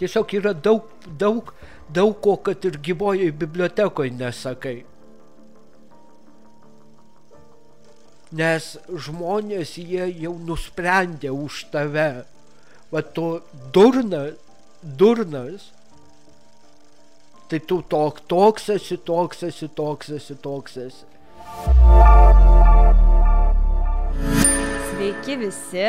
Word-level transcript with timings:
Tiesiog 0.00 0.34
yra 0.38 0.52
daug, 0.52 0.88
daug, 1.18 1.52
daug 1.92 2.16
ko, 2.24 2.36
kad 2.46 2.64
ir 2.64 2.78
gyvojoje 2.82 3.32
bibliotekoje 3.42 4.14
nesakai. 4.16 4.78
Nes 8.32 8.68
žmonės 8.88 9.76
jie 9.76 10.06
jau 10.22 10.32
nusprendė 10.40 11.32
už 11.34 11.66
tave. 11.72 12.24
Va 12.92 13.00
to 13.16 13.40
durna, 13.72 14.30
durnas, 14.82 15.70
tai 17.48 17.60
tu 17.68 17.82
tok, 17.88 18.22
toks 18.28 18.70
esi, 18.72 18.96
toks 18.96 19.44
esi, 19.48 19.68
toks 19.76 20.12
esi, 20.16 20.36
toks 20.40 20.76
esi. 20.86 21.04
Sveiki 24.90 25.36
visi. 25.40 25.86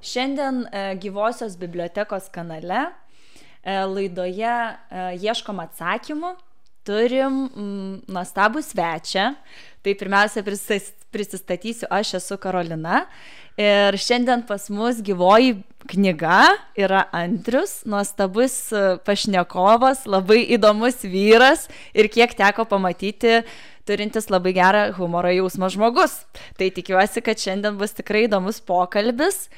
Šiandien 0.00 0.62
e, 0.72 0.82
gyvosios 0.96 1.58
bibliotekos 1.60 2.30
kanale 2.32 2.86
laidoje 3.64 4.48
e, 4.48 5.02
ieškom 5.20 5.60
atsakymų, 5.64 6.34
turim 6.86 7.42
mm, 7.48 7.92
nuostabų 8.08 8.62
svečią. 8.64 9.34
Tai 9.80 9.94
pirmiausia 9.96 10.44
prisistatysiu, 10.44 11.88
aš 11.92 12.16
esu 12.20 12.36
Karolina 12.40 13.06
ir 13.60 13.96
šiandien 14.00 14.44
pas 14.48 14.68
mus 14.72 15.00
gyvoji 15.04 15.58
knyga 15.90 16.42
yra 16.78 17.06
Andrius, 17.16 17.80
nuostabus 17.88 18.56
e, 18.72 18.84
pašnekovas, 19.04 20.04
labai 20.08 20.42
įdomus 20.56 21.02
vyras 21.04 21.66
ir 21.96 22.10
kiek 22.12 22.36
teko 22.36 22.66
pamatyti, 22.68 23.40
turintis 23.88 24.28
labai 24.32 24.52
gerą 24.56 24.84
humoro 24.98 25.32
jausmą 25.32 25.70
žmogus. 25.72 26.20
Tai 26.60 26.68
tikiuosi, 26.76 27.24
kad 27.24 27.40
šiandien 27.40 27.80
bus 27.80 27.96
tikrai 27.96 28.26
įdomus 28.28 28.60
pokalbis 28.64 29.48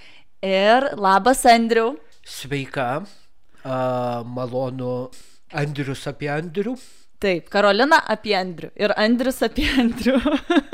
ir 0.42 0.92
labas 0.98 1.44
Andriu. 1.50 1.96
Sveika 2.22 3.02
a, 3.64 4.22
malonu 4.26 5.10
Andrius 5.52 6.06
apie 6.10 6.30
Andrių. 6.32 6.76
Taip, 7.22 7.48
Karolina 7.52 8.00
apie 8.10 8.34
Andrių 8.38 8.72
ir 8.80 8.94
Andrius 8.98 9.42
apie 9.46 9.68
Andrių. 9.78 10.18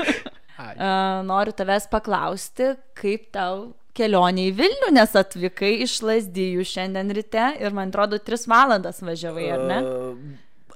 a, 0.59 1.21
noriu 1.27 1.53
tavęs 1.55 1.89
paklausti, 1.91 2.73
kaip 2.97 3.29
tau 3.35 3.69
kelionė 3.97 4.49
į 4.49 4.55
Vilnių, 4.59 4.91
nes 4.95 5.15
atvykai 5.19 5.73
iš 5.83 5.99
Lasdyjų 6.05 6.65
šiandien 6.67 7.11
ryte 7.15 7.49
ir 7.59 7.75
man 7.75 7.91
atrodo, 7.91 8.19
tris 8.23 8.47
valandas 8.49 9.01
važiavai, 9.03 9.49
ar 9.55 9.65
ne? 9.69 9.79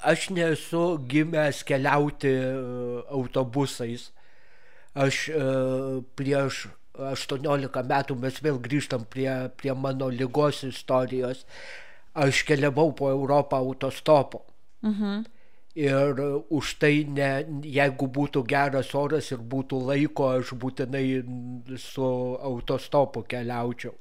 Aš 0.03 0.27
nesu 0.35 0.97
gimęs 1.07 1.61
keliauti 1.67 2.33
autobusais. 3.07 4.09
Aš 4.93 5.29
prieš 6.19 6.65
18 6.93 7.85
metų 7.89 8.17
mes 8.21 8.35
vėl 8.43 8.59
grįžtam 8.61 9.07
prie, 9.09 9.29
prie 9.57 9.73
mano 9.73 10.11
lygos 10.13 10.61
istorijos 10.67 11.45
aš 12.13 12.43
keliavau 12.47 12.93
po 12.95 13.09
Europą 13.09 13.57
autostopu. 13.57 14.41
Mhm. 14.81 15.25
Ir 15.75 16.19
už 16.53 16.75
tai, 16.77 17.01
ne, 17.09 17.29
jeigu 17.65 18.05
būtų 18.05 18.43
geras 18.45 18.91
oras 18.93 19.31
ir 19.33 19.39
būtų 19.41 19.79
laiko, 19.87 20.27
aš 20.37 20.53
būtinai 20.53 21.05
su 21.81 22.05
autostopu 22.37 23.23
keliaučiau. 23.25 23.95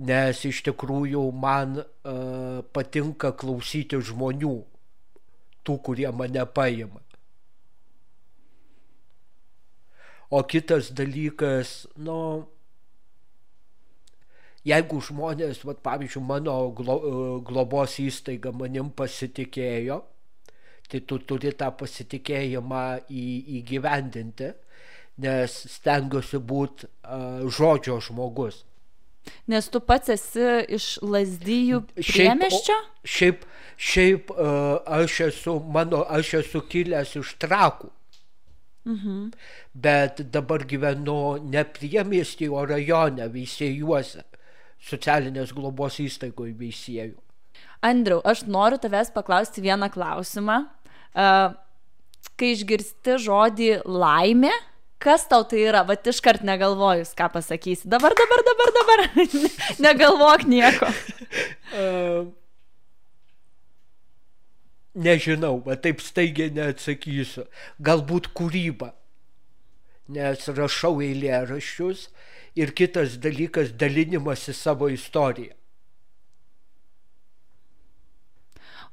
Nes 0.00 0.40
iš 0.48 0.62
tikrųjų 0.64 1.26
man 1.36 1.76
uh, 1.82 2.64
patinka 2.72 3.34
klausyti 3.36 4.00
žmonių, 4.00 4.54
tų, 5.62 5.76
kurie 5.84 6.08
mane 6.08 6.46
paima. 6.48 7.02
O 10.32 10.40
kitas 10.48 10.88
dalykas, 10.96 11.86
nu, 12.00 12.48
jeigu 14.68 15.00
žmonės, 15.02 15.62
vat, 15.66 15.82
pavyzdžiui, 15.84 16.24
mano 16.26 16.56
glo, 16.76 16.96
e, 16.96 17.20
globos 17.46 17.98
įstaiga 18.02 18.52
manim 18.54 18.90
pasitikėjo, 18.94 20.02
tai 20.90 21.00
tu 21.08 21.18
turi 21.26 21.54
tą 21.56 21.70
pasitikėjimą 21.78 22.84
į, 23.10 23.24
įgyvendinti, 23.60 24.52
nes 25.22 25.54
stengiuosi 25.68 26.38
būti 26.40 26.88
uh, 26.88 27.44
žodžio 27.52 27.98
žmogus. 28.04 28.62
Nes 29.48 29.68
tu 29.72 29.80
pats 29.84 30.10
esi 30.12 30.46
iš 30.72 30.86
lasdyjų 31.04 31.82
priemeščio? 31.94 32.76
Šiaip, 33.04 33.44
šiaip 33.76 34.32
uh, 34.34 34.82
aš 34.98 35.18
esu, 35.28 35.56
mano, 35.72 36.02
aš 36.08 36.34
esu 36.42 36.64
kilęs 36.72 37.14
iš 37.20 37.34
trakų. 37.44 37.92
Mhm. 38.88 39.18
Bet 39.72 40.24
dabar 40.34 40.66
gyvenu 40.68 41.38
ne 41.44 41.64
priemestį, 41.76 42.50
o 42.50 42.64
rajone, 42.66 43.28
veisėjuose 43.32 44.26
socialinės 44.82 45.52
globos 45.54 45.98
įstaigoje 46.02 46.54
veisiejų. 46.58 47.18
Andriu, 47.82 48.20
aš 48.26 48.44
noriu 48.46 48.78
tavęs 48.82 49.10
paklausti 49.14 49.62
vieną 49.64 49.88
klausimą. 49.92 50.62
Uh, 51.12 51.54
kai 52.38 52.52
išgirsti 52.56 53.16
žodį 53.22 53.70
laimė, 53.86 54.52
kas 55.02 55.26
tau 55.30 55.42
tai 55.48 55.64
yra, 55.66 55.82
va 55.86 55.96
iškart 55.96 56.44
negalvojus, 56.46 57.12
ką 57.18 57.28
pasakysi. 57.34 57.88
Dabar, 57.90 58.14
dabar, 58.18 58.44
dabar, 58.48 58.72
dabar. 58.78 59.04
Negalvok 59.88 60.46
nieko. 60.50 60.92
Uh, 61.72 62.26
nežinau, 64.92 65.62
va 65.64 65.78
taip 65.80 66.02
staigiai 66.04 66.52
neatsakysiu. 66.52 67.46
Galbūt 67.80 68.28
kūryba, 68.36 68.90
nes 70.12 70.44
rašau 70.52 70.98
eilėraščius 71.00 72.10
ir 72.56 72.72
kitas 72.76 73.16
dalykas 73.22 73.72
dalinimasis 73.80 74.56
savo 74.56 74.88
istoriją. 74.88 75.54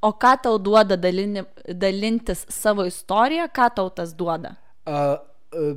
O 0.02 0.14
ką 0.16 0.36
tau 0.44 0.60
duoda 0.64 0.96
dalini, 0.96 1.44
dalintis 1.68 2.46
savo 2.50 2.86
istoriją, 2.88 3.50
ką 3.52 3.68
tau 3.76 3.90
tas 3.92 4.14
duoda? 4.16 4.54
A, 4.88 5.20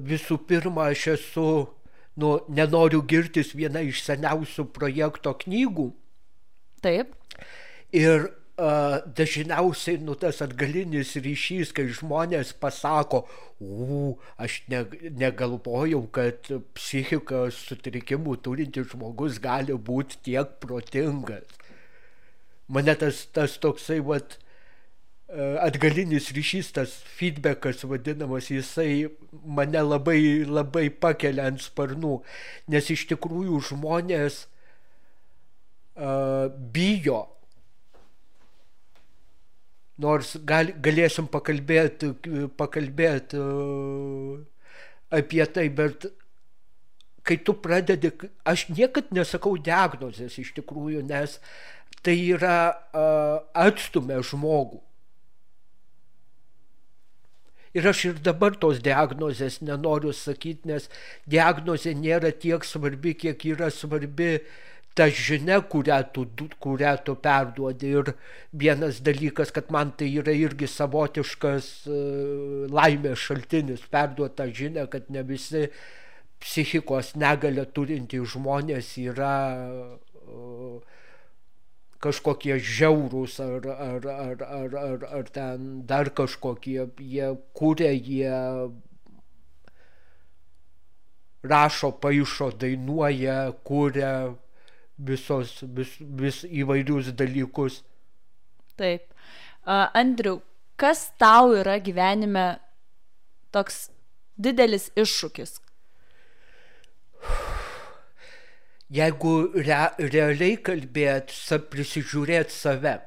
visų 0.07 0.39
pirma, 0.47 0.93
aš 0.95 1.07
esu, 1.17 1.47
nu, 2.15 2.37
nenoriu 2.47 3.03
girtis 3.03 3.51
viena 3.57 3.83
iš 3.83 4.05
seniausių 4.07 4.69
projekto 4.71 5.35
knygų. 5.43 5.89
Taip. 6.87 7.17
Ir 7.91 8.31
dažniausiai 9.17 10.01
nu, 10.05 10.15
tas 10.19 10.43
atgalinis 10.45 11.15
ryšys, 11.25 11.73
kai 11.75 11.89
žmonės 11.91 12.53
pasako, 12.63 13.25
u, 13.61 14.19
aš 14.41 14.61
ne, 14.73 14.85
negalvojau, 15.19 16.05
kad 16.15 16.51
psichikos 16.77 17.59
sutrikimų 17.69 18.37
turintis 18.45 18.91
žmogus 18.93 19.41
gali 19.43 19.75
būti 19.75 20.21
tiek 20.29 20.57
protingas. 20.63 21.59
Mane 22.73 22.95
tas, 23.01 23.27
tas 23.35 23.59
toksai, 23.61 24.01
vat, 24.05 24.39
atgalinis 25.33 26.31
ryšys, 26.37 26.73
tas 26.77 26.93
feedbackas 27.17 27.85
vadinamas, 27.89 28.51
jisai 28.53 29.09
mane 29.45 29.81
labai, 29.81 30.45
labai 30.45 30.91
pakelia 30.91 31.47
ant 31.49 31.63
sparnų, 31.65 32.21
nes 32.69 32.91
iš 32.93 33.07
tikrųjų 33.15 33.61
žmonės 33.73 34.45
uh, 35.97 36.53
bijo 36.53 37.33
nors 40.01 40.37
gal, 40.49 40.73
galėsim 40.83 41.29
pakalbėti, 41.31 42.13
pakalbėti 42.57 43.41
uh, 43.41 44.39
apie 45.13 45.45
tai, 45.53 45.69
bet 45.69 46.07
kai 47.23 47.37
tu 47.45 47.55
pradedi, 47.55 48.11
aš 48.49 48.69
niekad 48.73 49.13
nesakau 49.15 49.57
diagnozės 49.59 50.39
iš 50.41 50.55
tikrųjų, 50.57 51.05
nes 51.07 51.39
tai 52.03 52.17
yra 52.33 52.73
uh, 52.73 53.45
atstumė 53.53 54.23
žmogų. 54.27 54.81
Ir 57.73 57.87
aš 57.89 58.03
ir 58.11 58.19
dabar 58.21 58.53
tos 58.61 58.83
diagnozės 58.85 59.63
nenoriu 59.65 60.11
sakyti, 60.13 60.69
nes 60.69 60.91
diagnozė 61.31 61.95
nėra 61.97 62.33
tiek 62.37 62.67
svarbi, 62.69 63.15
kiek 63.17 63.47
yra 63.49 63.71
svarbi 63.73 64.35
uh, 64.41 64.51
ta 64.95 65.09
žinia, 65.09 65.61
kurią 65.73 65.99
tu, 66.13 66.27
kurią 66.61 66.93
tu 67.07 67.17
perduodi. 67.17 67.93
Ir 67.97 68.13
vienas 68.53 69.01
dalykas, 69.05 69.53
kad 69.55 69.73
man 69.73 69.95
tai 69.97 70.11
yra 70.21 70.35
irgi 70.37 70.69
savotiškas 70.69 71.73
uh, 71.89 72.71
laimės 72.73 73.27
šaltinis, 73.27 73.85
perduota 73.93 74.49
žinia, 74.49 74.87
kad 74.93 75.09
ne 75.11 75.25
visi 75.27 75.69
psichikos 76.43 77.15
negalę 77.17 77.65
turintys 77.71 78.35
žmonės 78.35 78.97
yra 79.05 79.37
uh, 80.27 80.81
kažkokie 82.03 82.57
žiaurūs 82.59 83.39
ar, 83.43 83.67
ar, 83.71 84.07
ar, 84.11 84.41
ar, 84.43 84.79
ar, 84.85 85.05
ar 85.21 85.29
ten 85.35 85.85
dar 85.87 86.11
kažkokie, 86.11 86.89
jie 86.99 87.29
kūrė, 87.59 87.93
jie 87.95 88.33
rašo, 91.47 91.93
paaišo, 92.03 92.51
dainuoja, 92.59 93.37
kūrė, 93.67 94.11
visos, 95.09 95.59
vis, 95.77 95.97
vis 96.01 96.43
įvairius 96.47 97.13
dalykus. 97.19 97.81
Taip. 98.79 99.09
Uh, 99.63 99.89
Andriu, 99.95 100.41
kas 100.81 101.11
tau 101.21 101.53
yra 101.59 101.79
gyvenime 101.83 102.47
toks 103.55 103.89
didelis 104.41 104.91
iššūkis? 104.99 105.59
jeigu 108.93 109.35
re, 109.57 109.81
realiai 110.13 110.59
kalbėt, 110.65 111.33
sa, 111.33 111.59
prisižiūrėt 111.73 112.53
save. 112.53 112.99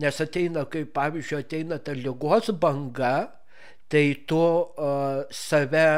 Nes 0.00 0.20
ateina, 0.22 0.64
kaip 0.68 0.92
pavyzdžiui, 0.96 1.42
ateina 1.44 1.80
ta 1.84 1.94
lygos 1.96 2.50
banga, 2.60 3.14
tai 3.90 4.04
tu 4.28 4.40
uh, 4.40 5.22
save, 5.34 5.88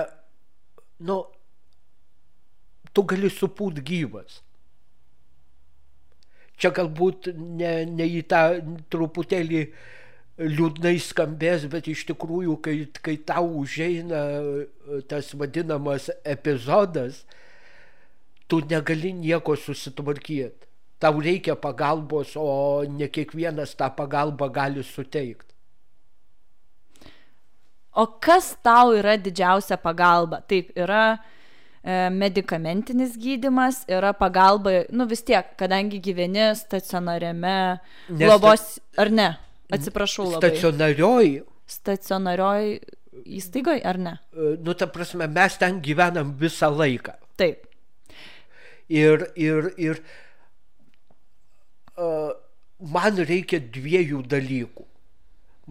nu, 1.06 1.20
tu 2.92 3.04
gali 3.08 3.30
supūt 3.32 3.80
gyvas. 3.84 4.40
Čia 6.60 6.70
galbūt 6.76 7.32
ne, 7.34 7.72
ne 7.90 8.06
į 8.06 8.22
tą 8.30 8.42
truputėlį 8.92 9.62
liūdnai 10.42 10.94
skambės, 11.02 11.66
bet 11.70 11.88
iš 11.90 12.04
tikrųjų, 12.08 12.56
kai, 12.64 12.76
kai 13.04 13.16
tau 13.26 13.48
užeina 13.62 14.22
tas 15.10 15.32
vadinamas 15.38 16.08
epizodas, 16.24 17.24
tu 18.48 18.60
negali 18.68 19.12
nieko 19.16 19.56
susitvarkyti. 19.56 20.68
Tau 21.02 21.18
reikia 21.18 21.56
pagalbos, 21.58 22.36
o 22.38 22.84
ne 22.86 23.08
kiekvienas 23.10 23.74
tą 23.74 23.88
pagalbą 23.96 24.46
gali 24.54 24.84
suteikti. 24.86 25.50
O 27.92 28.06
kas 28.06 28.54
tau 28.64 28.94
yra 28.96 29.18
didžiausia 29.20 29.76
pagalba? 29.76 30.38
Taip, 30.48 30.70
yra 30.78 31.18
e, 31.18 31.31
medikamentinis 31.82 33.16
gydimas, 33.18 33.82
yra 33.90 34.12
pagalba, 34.14 34.84
nu 34.94 35.06
vis 35.10 35.24
tiek, 35.26 35.48
kadangi 35.58 35.98
gyveni 36.02 36.52
stacionariame 36.54 37.80
globos, 38.06 38.78
ar 38.98 39.10
ne? 39.10 39.32
Atsiprašau 39.72 40.28
labai. 40.34 40.52
Stacionarioj. 40.52 41.32
Stacionarioj 41.72 42.68
įstaigoje, 43.24 43.82
ar 43.88 43.98
ne? 43.98 44.14
E, 44.32 44.54
nu, 44.62 44.74
ta 44.78 44.86
prasme, 44.90 45.26
mes 45.26 45.58
ten 45.58 45.80
gyvenam 45.84 46.34
visą 46.38 46.70
laiką. 46.72 47.16
Taip. 47.40 47.66
Ir, 48.92 49.26
ir, 49.40 49.72
ir 49.80 50.00
uh, 51.96 52.32
man 52.78 53.20
reikia 53.28 53.62
dviejų 53.72 54.22
dalykų. 54.28 54.88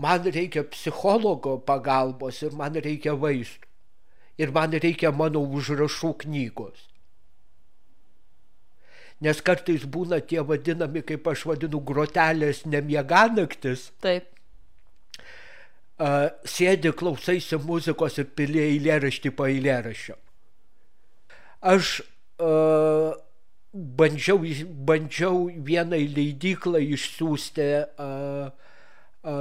Man 0.02 0.30
reikia 0.34 0.64
psichologo 0.72 1.58
pagalbos 1.68 2.40
ir 2.46 2.56
man 2.58 2.80
reikia 2.80 3.14
vaistų. 3.20 3.71
Ir 4.40 4.54
man 4.56 4.74
reikia 4.74 5.12
mano 5.12 5.42
užrašų 5.44 6.14
knygos. 6.24 6.88
Nes 9.22 9.42
kartais 9.46 9.84
būna 9.86 10.18
tie 10.26 10.42
vadinami, 10.42 11.04
kaip 11.06 11.28
aš 11.30 11.46
vadinu, 11.52 11.82
grotelės 11.86 12.64
nemieganaktis. 12.66 13.92
Taip. 14.02 14.28
Uh, 16.02 16.32
sėdi, 16.50 16.90
klausaisi 16.98 17.60
muzikos 17.62 18.18
ir 18.18 18.32
pili 18.34 18.64
eilėraštį 18.64 19.32
po 19.38 19.46
eilėraščio. 19.46 20.16
Aš 21.70 21.92
uh, 22.42 23.12
bandžiau, 24.02 24.42
bandžiau 24.90 25.44
vienai 25.70 26.08
leidyklai 26.10 26.82
išsiųsti 26.96 27.68
uh, 27.78 28.50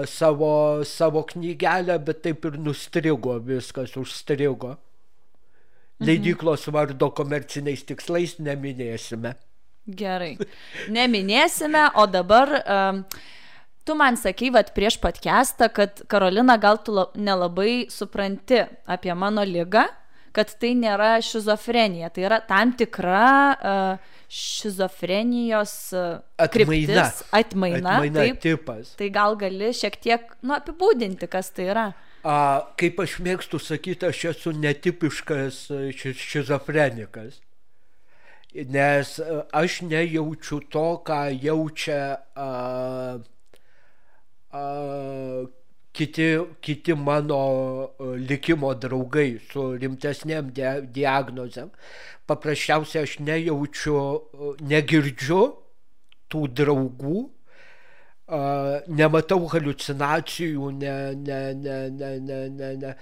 savo, 0.06 0.85
savo 0.85 1.23
knygelę, 1.25 1.99
bet 2.05 2.23
taip 2.23 2.44
ir 2.44 2.59
nustrigo, 2.61 3.38
viskas 3.44 3.97
užstrigo. 3.97 4.77
Leidyklos 6.00 6.65
vardo 6.73 7.11
komerciniais 7.12 7.82
tikslais 7.85 8.38
neminėsime. 8.41 9.35
Gerai. 9.85 10.35
Neminėsime, 10.97 11.91
o 12.00 12.06
dabar 12.09 12.53
um, 12.61 13.03
tu 13.85 13.97
man 13.99 14.17
sakai, 14.17 14.49
vad 14.55 14.73
prieš 14.77 14.97
podcastą, 15.03 15.69
kad 15.73 16.00
Karolina 16.09 16.56
gal 16.61 16.81
tu 16.85 16.94
nelabai 17.17 17.91
supranti 17.93 18.62
apie 18.88 19.15
mano 19.17 19.44
lygą, 19.44 19.87
kad 20.37 20.53
tai 20.62 20.75
nėra 20.79 21.17
šizofrenija, 21.25 22.11
tai 22.15 22.27
yra 22.29 22.38
tam 22.47 22.73
tikra 22.79 23.25
uh, 23.56 24.12
šizofrenijos 24.31 25.73
uh, 25.93 26.21
Atmaina. 26.38 26.53
kryptis, 26.55 27.23
atmaina, 27.35 27.97
Atmaina 27.97 28.21
taip, 28.25 28.41
tipas. 28.44 28.94
tai 29.00 29.09
gal 29.15 29.35
gali 29.41 29.73
šiek 29.75 29.97
tiek 30.03 30.31
nu, 30.43 30.55
apibūdinti, 30.55 31.27
kas 31.31 31.50
tai 31.56 31.67
yra. 31.73 31.88
A, 32.23 32.37
kaip 32.79 32.99
aš 33.00 33.17
mėgstu 33.25 33.59
sakyti, 33.62 34.06
aš 34.11 34.25
esu 34.35 34.53
netipiškas 34.53 35.61
e, 35.73 35.79
ši- 35.97 36.12
šizofrenikas. 36.21 37.38
Nes 38.69 39.15
e, 39.23 39.38
aš 39.56 39.79
nejaučiu 39.88 40.59
to, 40.69 40.85
ką 41.06 41.21
jaučia 41.41 42.19
a, 42.37 42.50
a, 44.53 44.65
kiti, 46.00 46.29
kiti 46.64 46.94
mano 46.94 47.41
e, 48.00 48.14
likimo 48.29 48.73
draugai 48.75 49.35
su 49.50 49.67
rimtesnėm 49.81 50.52
dia 50.56 50.79
diagnozėm. 50.81 51.69
Paprasčiausiai 52.31 53.05
aš 53.05 53.19
nejaučiu, 53.26 53.99
e, 53.99 54.55
negirdžiu 54.73 55.43
tų 56.32 56.47
draugų, 56.62 57.29
Uh, 58.31 58.76
nematau 58.87 59.41
halucinacijų, 59.50 60.69
ne, 60.79 60.93
ne, 61.19 61.38
ne, 61.58 61.79
ne, 61.91 62.11
ne, 62.23 62.37
ne, 62.55 62.69
ne. 62.79 62.93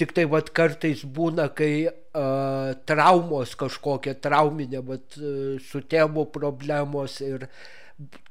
Tik 0.00 0.14
tai 0.16 0.24
vat 0.32 0.48
kartais 0.56 1.02
būna, 1.04 1.50
kai 1.52 1.90
uh, 1.90 2.70
traumos 2.88 3.52
kažkokia 3.60 4.14
trauminė, 4.16 4.80
vat, 4.88 5.18
su 5.60 5.82
tėvo 5.92 6.24
problemos 6.32 7.18
ir 7.20 7.44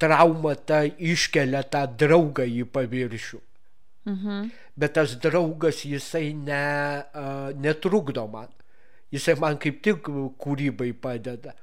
trauma 0.02 0.56
ta 0.58 0.82
iškelia 0.88 1.62
tą 1.70 1.84
draugą 1.94 2.50
į 2.50 2.66
paviršių. 2.74 3.44
Mhm. 4.08 4.50
Bet 4.80 4.96
tas 4.96 5.18
draugas 5.20 5.84
jisai 5.84 6.32
ne, 6.34 6.64
uh, 7.12 7.50
netrukdo 7.60 8.28
man. 8.32 8.52
Jisai 9.12 9.36
man 9.40 9.58
kaip 9.60 9.82
tik 9.84 10.08
kūrybai 10.40 10.94
padeda 10.96 11.56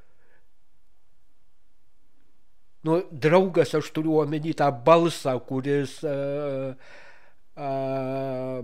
nu, 2.85 3.01
draugas, 3.11 3.73
aš 3.75 3.89
turiu 3.97 4.19
omeny 4.21 4.53
tą 4.57 4.69
balsą, 4.85 5.39
kuris 5.49 5.97
uh, 6.05 6.75
uh, 7.57 8.61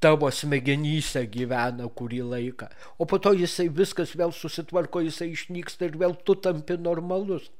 tavo 0.00 0.30
smegenyse 0.32 1.26
gyvena 1.32 1.90
kurį 1.98 2.22
laiką. 2.32 2.70
O 2.96 3.08
po 3.08 3.20
to 3.20 3.34
jisai 3.36 3.68
viskas 3.68 4.14
vėl 4.16 4.32
susitvarko, 4.32 5.04
jisai 5.04 5.28
išnyksta 5.34 5.90
ir 5.90 6.00
vėl 6.00 6.16
tu 6.24 6.38
tampi 6.40 6.78
normalus. 6.80 7.50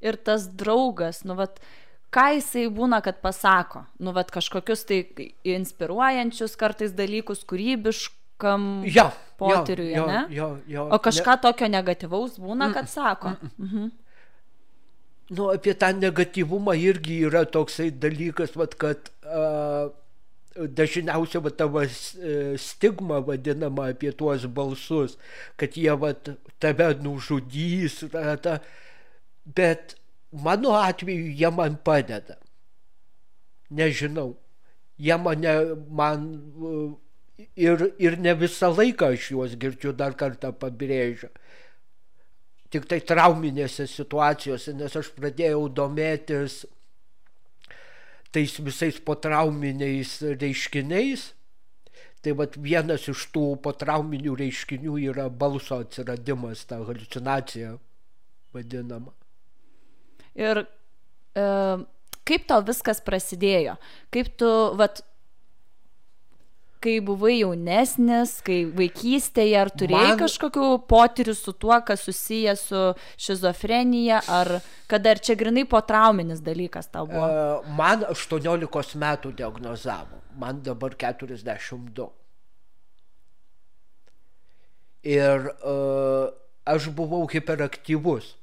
Ir 0.00 0.16
tas 0.24 0.46
draugas, 0.48 1.24
nu, 1.28 1.36
vat, 1.36 1.60
ką 2.14 2.26
jisai 2.38 2.66
būna, 2.72 3.00
kad 3.04 3.20
pasako, 3.24 3.84
nu, 4.00 4.14
vat, 4.16 4.32
kažkokius 4.34 4.84
tai 4.88 5.02
inspiruojančius 5.44 6.56
kartais 6.60 6.94
dalykus, 6.96 7.44
kūrybiškam 7.48 8.68
Ja, 8.88 9.10
potyriui, 9.40 9.92
ja, 9.94 10.06
ne? 10.06 10.24
ja, 10.34 10.50
ja, 10.70 10.84
O 10.88 11.00
kažką 11.02 11.36
ne... 11.36 11.42
tokio 11.46 11.70
negativaus 11.72 12.38
būna, 12.42 12.72
kad 12.74 12.90
sako. 12.90 13.36
Mhm. 13.58 13.88
Nu, 15.28 15.50
apie 15.52 15.74
tą 15.76 15.90
negatyvumą 15.92 16.72
irgi 16.80 17.18
yra 17.28 17.42
toksai 17.44 17.90
dalykas, 17.92 18.54
vat, 18.56 18.72
kad 18.80 19.10
uh, 19.28 19.90
dažniausiai 20.66 21.42
va, 21.44 21.50
tavo 21.54 21.82
e, 21.84 22.56
stigma 22.58 23.20
vadinama 23.24 23.90
apie 23.92 24.10
tuos 24.16 24.46
balsus, 24.50 25.18
kad 25.60 25.76
jie 25.76 25.92
va, 26.00 26.14
tave 26.62 26.88
nužudys, 27.04 28.00
ta, 28.12 28.34
ta, 28.42 28.56
bet 29.44 29.97
mano 30.32 30.74
atveju 30.76 31.32
jie 31.32 31.50
man 31.50 31.76
padeda. 31.84 32.36
Nežinau. 33.70 34.36
Jie 34.98 35.16
mane, 35.16 35.52
man 35.90 36.24
ir, 37.56 37.92
ir 37.98 38.16
ne 38.18 38.34
visą 38.34 38.72
laiką 38.74 39.12
aš 39.14 39.30
juos 39.32 39.54
girdžiu, 39.60 39.92
dar 39.94 40.16
kartą 40.18 40.50
pabrėžiu. 40.52 41.30
Tik 42.68 42.88
tai 42.90 42.98
trauminėse 43.00 43.86
situacijose, 43.88 44.74
nes 44.76 44.96
aš 44.98 45.12
pradėjau 45.16 45.68
domėtis 45.72 46.64
tais 48.34 48.58
visais 48.60 48.98
potrauminiais 49.00 50.18
reiškiniais. 50.40 51.32
Tai 52.18 52.34
vat 52.40 52.58
vienas 52.58 53.06
iš 53.08 53.28
tų 53.32 53.44
potrauminių 53.62 54.34
reiškinių 54.40 54.98
yra 55.06 55.28
balso 55.30 55.78
atsiradimas, 55.84 56.66
ta 56.66 56.80
halucinacija 56.82 57.76
vadinama. 58.52 59.14
Ir 60.38 60.62
e, 60.62 61.44
kaip 62.28 62.48
tau 62.50 62.62
viskas 62.66 63.02
prasidėjo? 63.04 63.76
Kaip 64.14 64.30
tu, 64.38 64.50
vat, 64.78 65.02
kai 66.84 66.98
buvai 67.04 67.38
jaunesnis, 67.40 68.36
kai 68.46 68.60
vaikystėje, 68.78 69.56
ar 69.58 69.70
turėjai 69.74 70.12
Man... 70.12 70.20
kažkokių 70.20 70.68
potyrių 70.90 71.34
su 71.34 71.54
tuo, 71.58 71.74
kas 71.86 72.04
susiję 72.06 72.54
su 72.60 72.82
šizofrenija, 73.18 74.22
ar 74.30 74.58
kad 74.90 75.06
ar 75.10 75.22
čia 75.22 75.34
grinai 75.38 75.66
potrauminis 75.68 76.42
dalykas 76.44 76.90
tau 76.92 77.08
buvo? 77.10 77.26
Uh, 77.26 77.74
man 77.78 78.06
18 78.06 79.02
metų 79.02 79.34
diagnozavo, 79.42 80.22
man 80.38 80.62
dabar 80.62 80.94
42. 80.94 82.08
Ir 85.08 85.50
uh, 85.50 86.28
aš 86.68 86.90
buvau 86.94 87.24
hiperaktyvus. 87.30 88.36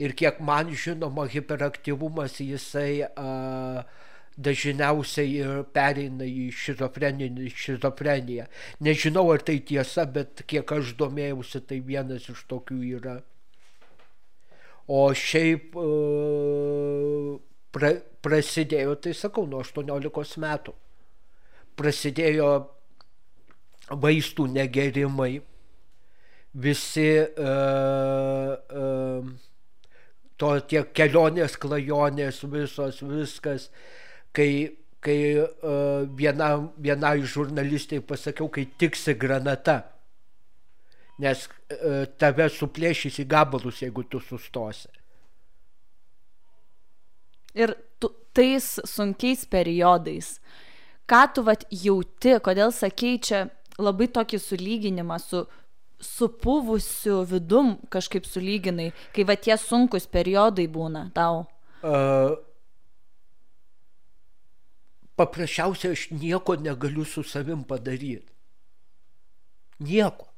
Ir 0.00 0.14
kiek 0.16 0.40
man 0.40 0.72
žinoma, 0.72 1.26
hiperaktyvumas 1.30 2.38
jisai 2.40 3.04
uh, 3.04 3.82
dažniausiai 4.36 5.34
ir 5.42 5.62
pereina 5.74 6.24
į 6.24 6.48
šizofreniją. 6.56 8.46
Nežinau, 8.80 9.26
ar 9.32 9.44
tai 9.44 9.58
tiesa, 9.60 10.06
bet 10.08 10.44
kiek 10.48 10.72
aš 10.72 10.94
domėjausi, 10.98 11.60
tai 11.68 11.80
vienas 11.84 12.28
iš 12.32 12.44
tokių 12.48 12.80
yra. 12.96 13.18
O 14.88 15.04
šiaip 15.14 15.76
pra, 17.72 17.92
prasidėjo, 18.24 18.96
tai 19.04 19.14
sakau, 19.16 19.46
nuo 19.46 19.62
18 19.62 20.40
metų. 20.42 20.74
Prasidėjo 21.78 22.50
vaistų 24.02 24.48
negerimai, 24.52 25.32
visi 26.52 27.08
uh, 27.20 28.52
uh, 28.68 29.51
to 30.42 30.52
tie 30.66 30.82
kelionės, 30.96 31.56
klajonės, 31.62 32.42
visos, 32.50 32.98
viskas, 33.06 33.68
kai, 34.34 34.74
kai 35.04 35.18
uh, 35.38 36.02
viena, 36.18 36.54
vienai 36.82 37.20
žurnalistai 37.22 38.02
pasakiau, 38.06 38.50
kai 38.50 38.66
tiksi 38.78 39.14
granata, 39.18 39.78
nes 41.22 41.46
uh, 41.46 42.02
tave 42.18 42.48
suplėšys 42.50 43.20
į 43.22 43.28
gabalus, 43.30 43.84
jeigu 43.84 44.04
tu 44.10 44.22
sustosi. 44.24 44.90
Ir 47.54 47.76
tu, 48.00 48.10
tais 48.34 48.66
sunkiais 48.88 49.44
periodais, 49.46 50.38
ką 51.06 51.24
tu 51.36 51.44
vat 51.46 51.66
jauti, 51.70 52.38
kodėl 52.42 52.72
sakei 52.74 53.18
čia 53.20 53.44
labai 53.78 54.08
tokį 54.10 54.40
sulyginimą 54.40 55.18
su 55.20 55.44
supuvusiu 56.02 57.22
vidum 57.24 57.76
kažkaip 57.90 58.26
sulyginai, 58.26 58.90
kai 59.14 59.24
va 59.28 59.36
tie 59.38 59.56
sunkus 59.60 60.08
periodai 60.10 60.66
būna 60.68 61.06
tau? 61.14 61.46
Uh, 61.82 62.36
paprasčiausiai 65.18 65.96
aš 65.96 66.10
nieko 66.14 66.56
negaliu 66.60 67.04
su 67.04 67.22
savim 67.22 67.64
padaryti. 67.64 68.28
Nieko. 69.82 70.28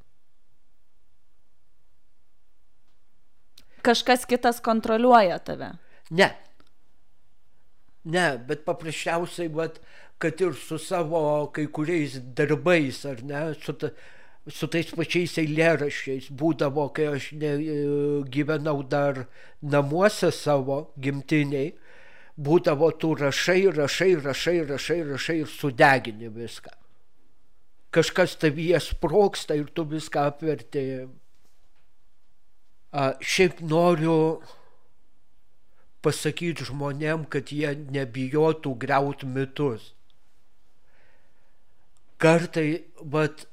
Kažkas 3.85 4.25
kitas 4.25 4.61
kontroliuoja 4.65 5.37
tave. 5.45 5.75
Ne. 6.09 6.31
Ne, 8.05 8.25
bet 8.47 8.65
paprasčiausiai, 8.65 9.49
vat, 9.53 9.77
kad 10.21 10.41
ir 10.41 10.53
su 10.57 10.77
savo 10.81 11.21
kai 11.53 11.65
kuriais 11.73 12.17
darbais, 12.37 13.03
ar 13.09 13.21
ne, 13.25 13.41
su, 13.61 13.73
ta, 13.73 13.91
su 14.47 14.67
tais 14.69 14.91
pačiais 14.93 15.33
eilėraščiais 15.41 16.29
būdavo, 16.37 16.89
kai 16.93 17.07
aš 17.15 17.31
ne, 17.39 17.51
e, 17.57 17.77
gyvenau 18.29 18.83
dar 18.85 19.25
namuose 19.61 20.29
savo 20.35 20.91
gimtiniai, 21.01 21.71
būdavo 22.37 22.91
tu 22.99 23.15
rašai, 23.17 23.71
rašai, 23.73 24.11
rašai, 24.21 24.59
rašai, 24.69 24.99
rašai 25.09 25.37
ir 25.41 25.49
sudegini 25.49 26.29
viską. 26.29 26.73
Kažkas 27.95 28.35
tavyje 28.37 28.81
sproksta 28.83 29.55
ir 29.55 29.71
tu 29.73 29.85
viską 29.87 30.27
apverti. 30.29 30.85
A, 32.91 33.15
šiaip 33.23 33.63
noriu 33.63 34.43
pasakyti 36.05 36.67
žmonėm, 36.69 37.25
kad 37.31 37.49
jie 37.49 37.73
nebijotų 37.73 38.75
greut 38.77 39.25
mitus. 39.25 39.93
Kartai, 42.21 42.85
vat, 43.01 43.47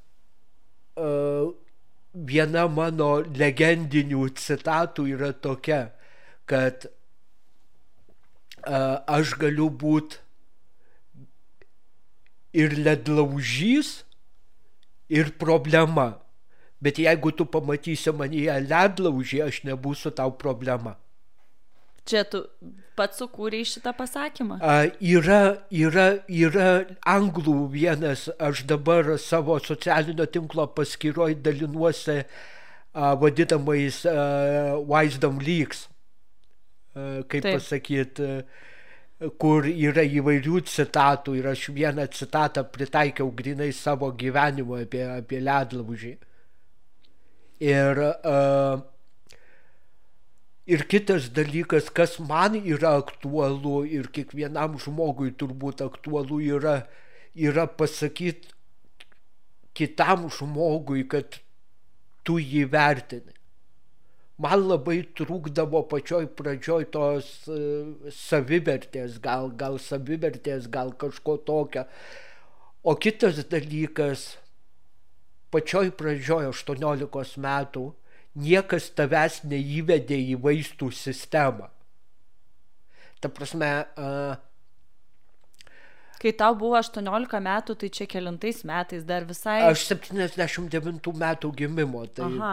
viena 0.96 2.66
mano 2.68 3.12
legendinių 3.24 4.26
citatų 4.36 5.06
yra 5.14 5.32
tokia, 5.32 5.90
kad 6.46 6.86
aš 8.62 9.34
galiu 9.40 9.70
būti 9.70 10.20
ir 12.52 12.76
ledlaužys, 12.76 14.02
ir 15.08 15.32
problema. 15.38 16.18
Bet 16.82 16.98
jeigu 16.98 17.30
tu 17.36 17.46
pamatysi 17.46 18.12
manyje 18.16 18.54
ledlaužį, 18.66 19.42
aš 19.46 19.62
nebūsiu 19.68 20.12
tau 20.16 20.32
problema. 20.34 20.96
Čia 22.02 22.24
tu 22.26 22.40
pats 22.98 23.20
sukūrėjai 23.22 23.68
šitą 23.76 23.92
pasakymą? 23.94 24.58
A, 24.58 24.88
yra, 24.98 25.42
yra, 25.70 26.06
yra 26.26 26.70
anglų 27.06 27.68
vienas, 27.70 28.26
aš 28.42 28.64
dabar 28.70 29.14
savo 29.22 29.60
socialinio 29.62 30.26
tinklo 30.26 30.66
paskyroj 30.74 31.36
dalinuosi 31.44 32.18
a, 32.24 33.14
vadinamais 33.22 34.02
a, 34.10 34.16
Wisdom 34.82 35.38
Leaks, 35.46 35.86
a, 35.86 37.22
kaip 37.22 37.46
Taip. 37.46 37.54
pasakyti, 37.60 38.30
kur 39.38 39.70
yra 39.70 40.02
įvairių 40.02 40.64
citatų 40.66 41.36
ir 41.38 41.48
aš 41.52 41.68
vieną 41.70 42.08
citatą 42.10 42.64
pritaikiau 42.66 43.30
grinai 43.30 43.70
savo 43.76 44.10
gyvenimo 44.18 44.80
apie, 44.82 45.04
apie 45.06 45.38
ledlaužį. 45.38 46.16
Ir 47.62 48.00
uh, 48.02 48.80
Ir 50.66 50.84
kitas 50.86 51.26
dalykas, 51.34 51.88
kas 51.90 52.20
man 52.22 52.54
yra 52.54 52.94
aktualu 53.00 53.82
ir 53.98 54.06
kiekvienam 54.14 54.76
žmogui 54.78 55.32
turbūt 55.34 55.82
aktualu 55.82 56.38
yra, 56.58 56.74
yra 57.34 57.64
pasakyti 57.66 58.52
kitam 59.74 60.28
žmogui, 60.30 61.02
kad 61.10 61.40
tu 62.22 62.38
jį 62.38 62.68
vertini. 62.70 63.34
Man 64.42 64.62
labai 64.68 65.00
trūkdavo 65.18 65.82
pačioj 65.90 66.28
pradžioj 66.38 66.86
tos 66.94 67.26
uh, 67.50 68.10
savivertės, 68.14 69.18
gal, 69.22 69.50
gal 69.58 69.80
savivertės, 69.82 70.70
gal 70.70 70.92
kažko 70.98 71.36
tokio. 71.46 71.84
O 72.82 72.94
kitas 72.98 73.42
dalykas, 73.50 74.36
pačioj 75.54 75.90
pradžioj 75.98 76.48
18 76.54 77.42
metų, 77.42 77.84
niekas 78.38 78.90
tavęs 78.96 79.42
neįvedė 79.44 80.18
į 80.32 80.38
vaistų 80.42 80.90
sistemą. 80.96 81.68
Ta 83.22 83.30
prasme, 83.30 83.70
uh, 83.96 84.34
Kai 86.22 86.30
tau 86.38 86.54
buvo 86.54 86.76
18 86.78 87.40
metų, 87.42 87.74
tai 87.80 87.88
čia 87.90 88.06
kelintais 88.06 88.60
metais 88.62 89.02
dar 89.02 89.24
visai. 89.26 89.56
Aš 89.66 89.88
79 89.88 91.10
metų 91.18 91.50
gimimo. 91.58 92.04
Tai, 92.14 92.28
Aha. 92.28 92.52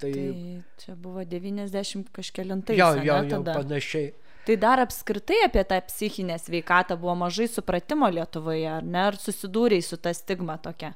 Tai, 0.00 0.12
tai 0.14 0.62
čia 0.80 0.94
buvo 0.96 1.20
90 1.28 2.08
kažkelintais. 2.16 2.78
Jo, 2.80 2.94
jo, 3.04 3.18
jo, 3.28 3.42
panašiai. 3.44 4.14
Tai 4.48 4.56
dar 4.56 4.80
apskritai 4.80 5.42
apie 5.44 5.66
tą 5.68 5.82
psichinę 5.84 6.38
sveikatą 6.40 6.96
buvo 6.96 7.18
mažai 7.26 7.50
supratimo 7.52 8.08
Lietuvoje, 8.08 8.64
ar 8.78 8.88
ne? 8.88 9.02
Ar 9.10 9.20
susidūrėjai 9.20 9.84
su 9.84 10.00
ta 10.00 10.14
stigma 10.16 10.56
tokia? 10.64 10.94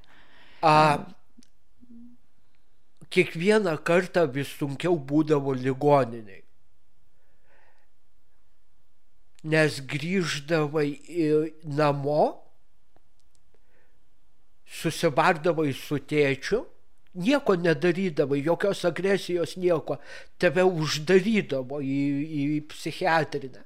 A, 0.65 1.05
kiekvieną 3.15 3.77
kartą 3.87 4.27
vis 4.35 4.51
sunkiau 4.59 4.97
būdavo 4.99 5.55
ligoniniai. 5.55 6.43
Nes 9.45 9.79
grįždavai 9.85 10.89
namo, 11.79 12.25
susibardavai 14.81 15.75
su 15.77 16.01
tėčiu, 16.01 16.63
nieko 17.15 17.55
nedarydavai, 17.61 18.41
jokios 18.43 18.83
agresijos, 18.89 19.55
nieko, 19.61 19.99
tave 20.41 20.65
uždarydavo 20.65 21.83
į, 21.85 21.99
į 22.25 22.45
psichiatrinę. 22.73 23.63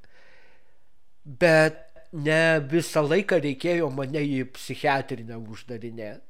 Bet 1.24 1.84
ne 2.12 2.42
visą 2.68 3.04
laiką 3.06 3.38
reikėjo 3.44 3.88
mane 3.94 4.24
į 4.24 4.42
psichiatrinę 4.56 5.38
uždarinėti 5.38 6.28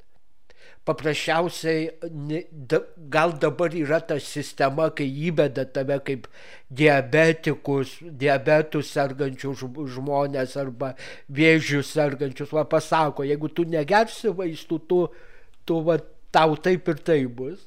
paprasčiausiai 0.89 1.91
gal 3.13 3.35
dabar 3.41 3.75
yra 3.77 4.01
ta 4.01 4.17
sistema, 4.23 4.89
kai 4.91 5.09
įveda 5.29 5.67
tave 5.73 5.99
kaip 6.05 6.29
diabetikus, 6.81 7.99
diabetus 8.23 8.93
sergančius 8.95 9.65
žmonės 9.97 10.57
arba 10.61 10.95
vėžius 11.29 11.93
sergančius, 11.93 12.55
va 12.57 12.65
pasako, 12.65 13.27
jeigu 13.29 13.51
tu 13.53 13.67
negersi 13.69 14.33
vaistų, 14.39 14.79
tu, 14.89 15.03
tu 15.69 15.83
va, 15.85 15.99
tau 16.33 16.57
taip 16.57 16.89
ir 16.89 17.03
tai 17.11 17.21
bus. 17.27 17.67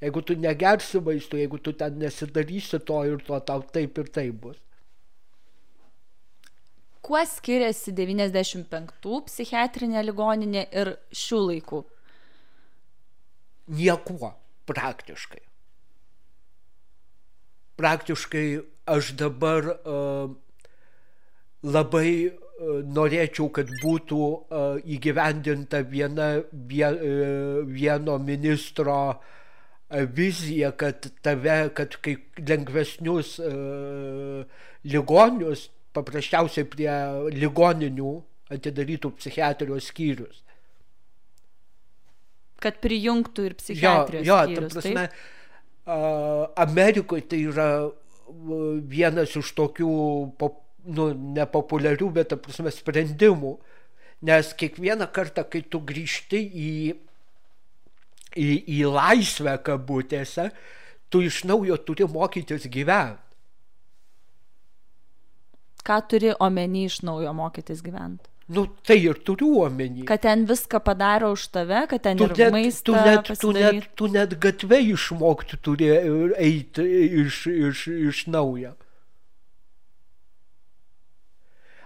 Jeigu 0.00 0.22
tu 0.24 0.34
negersi 0.40 0.98
vaistų, 1.04 1.42
jeigu 1.42 1.60
tu 1.60 1.74
ten 1.76 1.98
nesidarysi 2.00 2.80
to 2.88 2.98
ir 3.04 3.22
to, 3.26 3.38
tau 3.46 3.62
taip 3.62 3.98
ir 4.00 4.10
tai 4.10 4.30
bus. 4.32 4.56
Kuo 7.04 7.20
skiriasi 7.26 7.92
95 7.96 9.22
psichiatrinė 9.28 10.02
ligoninė 10.04 10.66
ir 10.72 10.94
šių 11.16 11.40
laikų 11.46 11.82
niekuo 13.70 14.34
praktiškai. 14.68 15.42
Praktiškai 17.80 18.46
aš 18.90 19.14
dabar 19.16 19.70
uh, 19.72 20.30
labai 21.64 22.12
uh, 22.28 22.80
norėčiau, 22.84 23.48
kad 23.56 23.70
būtų 23.80 24.20
uh, 24.20 24.78
įgyvendinta 24.84 25.80
viena 25.88 26.32
vie, 26.52 26.86
uh, 26.86 27.60
vieno 27.64 28.18
ministro 28.20 28.98
uh, 29.14 30.04
vizija, 30.14 30.74
kad 30.76 31.08
tave, 31.24 31.70
kad 31.74 31.96
kai 32.04 32.18
lengvesnius 32.36 33.38
uh, 33.40 34.44
ligonius 34.84 35.70
paprasčiausiai 35.96 36.68
prie 36.70 36.92
ligoninių 37.34 38.12
atidarytų 38.54 39.14
psichiatrijos 39.18 39.88
skyrius. 39.90 40.44
Kad 42.60 42.80
prijungtų 42.84 43.46
ir 43.48 43.56
psichiatrijos 43.58 44.26
jo, 44.26 44.34
jo, 44.34 44.40
skyrius. 44.44 44.72
ta 44.74 44.80
prasme, 44.80 45.04
Amerikoje 46.60 47.26
tai 47.30 47.40
yra 47.48 47.68
vienas 48.90 49.34
iš 49.36 49.52
tokių, 49.56 49.92
pop, 50.38 50.60
nu, 50.84 51.10
nepopuliarių, 51.38 52.10
bet, 52.20 52.30
ta 52.32 52.38
prasme, 52.40 52.72
sprendimų. 52.74 53.56
Nes 54.28 54.52
kiekvieną 54.60 55.08
kartą, 55.14 55.46
kai 55.48 55.62
tu 55.64 55.80
grįžti 55.80 56.40
į, 56.44 56.72
į, 58.36 58.48
į 58.76 58.80
laisvę 58.92 59.56
kabutėse, 59.64 60.50
tu 61.10 61.24
iš 61.24 61.42
naujo 61.48 61.80
turi 61.82 62.06
mokytis 62.06 62.68
gyventi. 62.70 63.26
Ką 65.80 65.96
turi 66.04 66.34
omeny 66.36 66.84
iš 66.90 67.00
naujo 67.08 67.32
mokytis 67.34 67.80
gyventi? 67.82 68.28
Nu, 68.50 68.66
tai 68.82 68.98
ir 68.98 69.14
turiu 69.22 69.60
omeny. 69.62 70.04
Kad 70.10 70.24
ten 70.26 70.42
viską 70.46 70.80
padaro 70.82 71.30
už 71.36 71.46
tave, 71.54 71.84
kad 71.86 72.02
ten 72.02 72.18
tu 72.18 72.26
ir 72.26 72.32
net, 72.34 72.52
maistą 72.52 72.84
tu 72.84 72.92
net, 72.92 73.22
tu 73.22 73.28
pasidaryt. 73.28 73.74
net, 73.74 73.90
tu 73.94 74.08
net 74.10 74.34
gatvę 74.42 74.80
išmokti 74.90 75.58
turi 75.62 75.90
eiti 76.34 76.86
iš, 77.22 77.46
iš, 77.46 77.84
iš 78.10 78.24
naujo. 78.26 78.74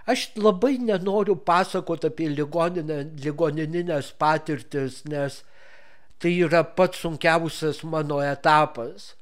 Aš 0.09 0.31
labai 0.41 0.77
nenoriu 0.81 1.37
pasakoti 1.37 2.09
apie 2.09 2.31
ligoninę, 2.33 2.99
ligoninės 3.21 4.11
patirtis, 4.17 5.03
nes 5.05 5.43
tai 6.17 6.33
yra 6.47 6.63
pats 6.65 7.05
sunkiausias 7.05 7.83
mano 7.85 8.23
etapas. 8.25 9.13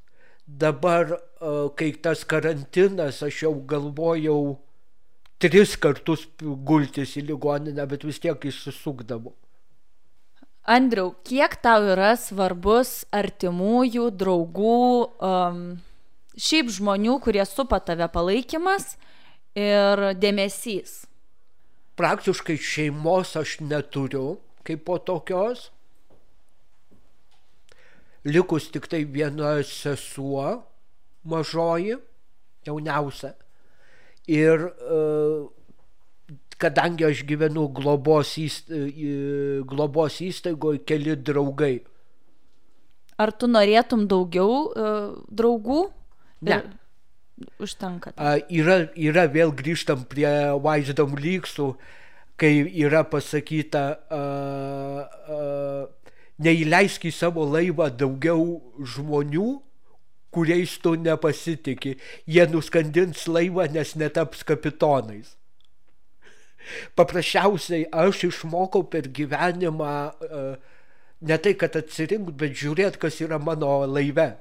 Dabar, 0.48 1.12
e, 1.16 1.56
kai 1.76 1.92
tas 2.04 2.24
karantinas, 2.24 3.20
aš 3.24 3.46
jau 3.46 3.58
galvojau 3.68 4.60
tris 5.44 5.76
kartus 5.80 6.28
gultis 6.40 7.18
į 7.20 7.28
ligoninę, 7.30 7.86
bet 7.90 8.06
vis 8.08 8.22
tiek 8.24 8.46
išsisukdavau. 8.50 9.34
Andriau, 10.64 11.12
kiek 11.28 11.58
tau 11.60 11.84
yra 11.92 12.14
svarbus 12.16 13.02
artimųjų, 13.12 14.06
draugų, 14.16 14.84
um, 15.20 15.66
šiaip 16.40 16.72
žmonių, 16.72 17.18
kurie 17.26 17.44
supa 17.44 17.82
tave 17.84 18.08
palaikymas 18.08 18.94
ir 19.60 20.14
dėmesys? 20.16 21.02
Praktiškai 22.00 22.56
šeimos 22.58 23.36
aš 23.38 23.60
neturiu 23.62 24.38
kaip 24.64 24.86
po 24.88 24.98
tokios. 24.98 25.68
Likus 28.24 28.70
tik 28.72 28.88
tai 28.88 29.04
viena 29.04 29.58
sesuo, 29.68 30.64
mažoji, 31.28 32.00
jauniausia. 32.64 33.34
Ir 34.32 34.68
uh, 34.70 35.50
kadangi 36.63 37.06
aš 37.08 37.24
gyvenu 37.27 37.68
globos, 37.75 38.36
įst, 38.39 38.72
globos 39.68 40.20
įstaigoje, 40.24 40.84
keli 40.88 41.18
draugai. 41.20 41.75
Ar 43.20 43.34
tu 43.36 43.50
norėtum 43.50 44.08
daugiau 44.10 44.70
uh, 44.72 45.12
draugų? 45.30 45.84
Ne. 46.48 46.62
Užtenka. 47.62 48.13
Uh, 48.15 48.39
yra, 48.50 48.88
yra 48.96 49.27
vėl 49.32 49.53
grįžtam 49.56 50.06
prie 50.10 50.30
Wisdom 50.63 51.18
Leaksų, 51.20 51.74
kai 52.39 52.53
yra 52.86 53.03
pasakyta, 53.06 53.84
uh, 54.10 55.03
uh, 55.30 56.15
neįleisk 56.44 57.06
į 57.10 57.13
savo 57.13 57.46
laivą 57.50 57.92
daugiau 57.94 58.62
žmonių, 58.96 59.50
kuriais 60.34 60.75
tu 60.84 60.96
nepasitikė. 61.00 61.96
Jie 62.30 62.46
nuskandins 62.52 63.28
laivą, 63.30 63.70
nes 63.74 63.96
netaps 64.00 64.44
kapitonais. 64.48 65.36
Paprasčiausiai 66.96 67.88
aš 67.92 68.28
išmokau 68.30 68.86
per 68.90 69.10
gyvenimą 69.12 69.94
ne 71.24 71.38
tai, 71.38 71.54
kad 71.60 71.75
atsirinkti, 71.80 72.36
bet 72.40 72.56
žiūrėti, 72.60 73.00
kas 73.02 73.20
yra 73.24 73.40
mano 73.40 73.82
laive. 73.88 74.34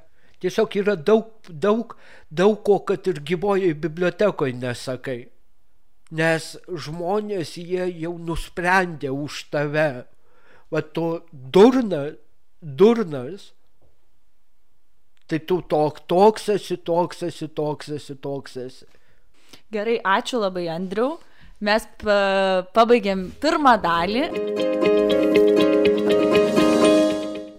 Tiesiog 0.43 0.75
yra 0.81 0.97
daug, 0.99 1.29
daug, 1.47 1.95
daug 2.31 2.57
ko, 2.67 2.81
kad 2.87 3.07
ir 3.07 3.21
gyvojoje 3.23 3.77
bibliotekoje 3.79 4.57
nesakai. 4.59 5.21
Nes 6.13 6.49
žmonės 6.67 7.55
jie 7.61 7.87
jau 8.03 8.16
nusprendė 8.19 9.12
už 9.14 9.45
tave. 9.55 10.05
Va 10.73 10.83
to 10.83 11.23
durna, 11.31 12.16
durnas, 12.61 13.53
tai 15.33 15.40
tu 15.49 15.62
tok, 15.64 16.03
toks 16.05 16.51
esi, 16.53 16.77
toks 16.85 17.23
esi, 17.25 17.49
toks 17.57 17.88
esi, 17.97 18.16
toks 18.21 18.57
esi. 18.61 18.85
Gerai, 19.73 19.97
ačiū 20.05 20.42
labai, 20.42 20.66
Andriu. 20.68 21.14
Mes 21.64 21.87
pa, 22.03 22.16
pabaigėm 22.77 23.31
pirmą 23.40 23.73
dalį. 23.81 24.25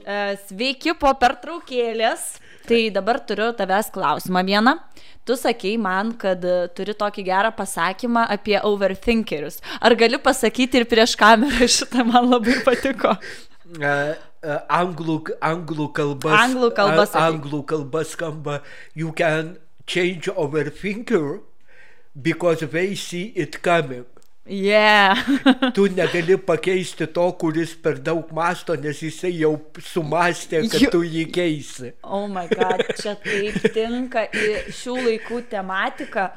E, 0.03 0.17
sveiki 0.45 0.93
po 0.99 1.13
pertraukėlės. 1.17 2.33
Tai 2.63 2.79
dabar 2.95 3.17
turiu 3.27 3.49
tavęs 3.57 3.89
klausimą 3.95 4.43
vieną. 4.47 4.75
Tu 5.27 5.35
sakei 5.39 5.73
man, 5.79 6.13
kad 6.19 6.43
turi 6.77 6.93
tokį 6.99 7.25
gerą 7.27 7.51
pasakymą 7.57 8.27
apie 8.35 8.59
overthinkerius. 8.59 9.57
Ar 9.81 9.95
gali 9.99 10.19
pasakyti 10.21 10.83
ir 10.83 10.85
prieš 10.91 11.17
kamerą 11.19 11.67
šitą 11.79 12.05
man 12.07 12.29
labai 12.35 12.59
patiko? 12.67 13.15
Uh, 14.43 14.49
uh, 14.49 14.61
anglų, 14.67 15.17
anglų 15.39 15.89
kalbas. 15.95 16.37
Anglų 16.41 16.71
kalbas. 16.75 17.15
Uh, 17.15 17.27
anglų 17.29 17.63
kalbas 17.63 18.13
skamba, 18.17 18.61
you 18.93 19.13
can 19.13 19.57
change 19.87 20.27
overthinker 20.35 21.39
because 22.21 22.59
they 22.59 22.95
see 22.95 23.31
it 23.35 23.61
coming. 23.61 24.05
Yeah. 24.45 25.15
tu 25.73 25.87
negali 25.87 26.35
pakeisti 26.35 27.07
to, 27.07 27.29
kuris 27.39 27.71
per 27.79 27.95
daug 28.03 28.27
masto, 28.35 28.75
nes 28.75 28.99
jisai 28.99 29.31
jau 29.39 29.53
sumastė, 29.79 30.65
kad 30.67 30.83
Jo. 30.83 30.89
tu 30.91 30.99
jį 31.07 31.23
keisi. 31.31 31.93
Oh 32.03 32.27
my 32.27 32.49
god, 32.51 32.83
čia 32.99 33.15
taip 33.23 33.63
tinka 33.71 34.25
į 34.35 34.65
šių 34.75 34.97
laikų 35.07 35.39
tematiką, 35.53 36.27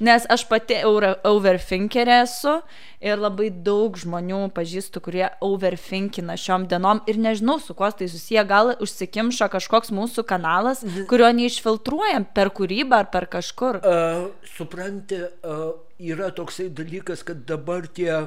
nes 0.00 0.24
aš 0.32 0.46
pati 0.48 0.78
overthinkerė 0.84 2.22
esu 2.24 2.56
ir 3.04 3.20
labai 3.20 3.50
daug 3.50 3.96
žmonių 4.00 4.46
pažįstu, 4.56 5.02
kurie 5.04 5.26
overthinkina 5.44 6.36
šiom 6.40 6.66
dienom 6.70 7.02
ir 7.10 7.20
nežinau, 7.20 7.58
su 7.60 7.76
kuo 7.76 7.90
tai 7.92 8.08
susiję, 8.12 8.44
gal 8.48 8.74
užsikimša 8.80 9.50
kažkoks 9.52 9.92
mūsų 9.94 10.24
kanalas, 10.28 10.82
kurio 11.10 11.30
neišfiltruojam 11.36 12.26
per 12.34 12.52
kūrybą 12.56 13.04
ar 13.04 13.10
per 13.12 13.28
kažkur. 13.32 13.80
Uh, 13.84 14.28
supranti, 14.56 15.20
uh, 15.44 15.72
yra 16.00 16.30
toksai 16.36 16.70
dalykas, 16.72 17.24
kad 17.26 17.44
dabar 17.48 17.88
tie 17.88 18.26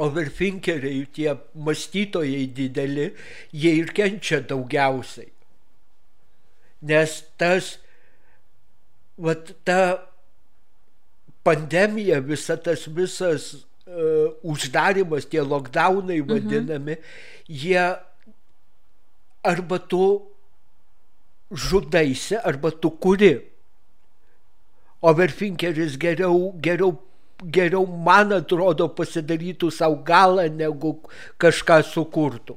overthinkeriai, 0.00 1.04
tie 1.14 1.36
mąstytojai 1.54 2.48
dideli, 2.56 3.12
jie 3.52 3.76
ir 3.78 3.92
kenčia 3.94 4.40
daugiausiai. 4.42 5.30
Nes 6.84 7.20
tas, 7.40 7.76
vat 9.16 9.54
ta 9.64 9.78
pandemija, 11.44 12.20
visa 12.24 12.56
tas 12.56 12.86
visas 12.88 13.52
uh, 13.54 14.32
uždarimas, 14.42 15.28
tie 15.28 15.44
lockdownai 15.44 16.20
vadinami, 16.24 16.98
mhm. 16.98 17.56
jie 17.62 17.86
arba 19.44 19.78
tu 19.78 20.04
žudaisi, 21.52 22.36
arba 22.36 22.70
tu 22.70 22.90
kuri. 22.90 23.34
Overthinkeris 25.04 25.98
geriau, 26.00 26.54
geriau, 26.64 26.94
geriau, 27.44 27.84
man 27.84 28.32
atrodo, 28.32 28.88
pasidarytų 28.96 29.68
savo 29.74 30.00
galą, 30.06 30.46
negu 30.48 30.96
kažką 31.42 31.82
sukurtų. 31.90 32.56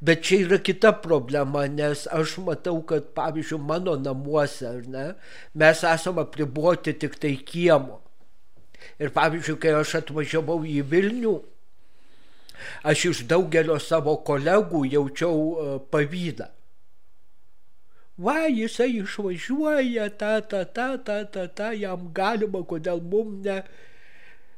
Bet 0.00 0.24
čia 0.28 0.42
yra 0.44 0.58
kita 0.60 0.92
problema, 1.04 1.64
nes 1.68 2.04
aš 2.12 2.36
matau, 2.44 2.80
kad 2.84 3.12
pavyzdžiui 3.16 3.60
mano 3.64 3.96
namuose, 4.00 4.72
ne, 4.92 5.06
mes 5.56 5.84
esame 5.84 6.24
apriboti 6.24 6.92
tik 6.96 7.16
tai 7.20 7.36
kiemo. 7.40 8.00
Ir 9.02 9.12
pavyzdžiui, 9.16 9.58
kai 9.60 9.74
aš 9.76 9.94
atvažiavau 10.00 10.62
į 10.64 10.80
Vilnių, 10.90 11.34
aš 12.88 13.06
iš 13.10 13.24
daugelio 13.30 13.78
savo 13.82 14.16
kolegų 14.26 14.84
jaučiau 14.92 15.34
uh, 15.36 15.72
pavydą. 15.92 16.50
Va, 18.16 18.46
jisai 18.48 18.94
išvažiuoja, 19.02 20.08
ta, 20.16 20.40
ta, 20.40 20.64
ta, 20.64 20.96
ta, 20.96 21.18
ta, 21.28 21.44
ta, 21.52 21.72
jam 21.76 22.08
galima, 22.16 22.62
kodėl 22.64 23.02
mum 23.04 23.42
ne. 23.44 23.58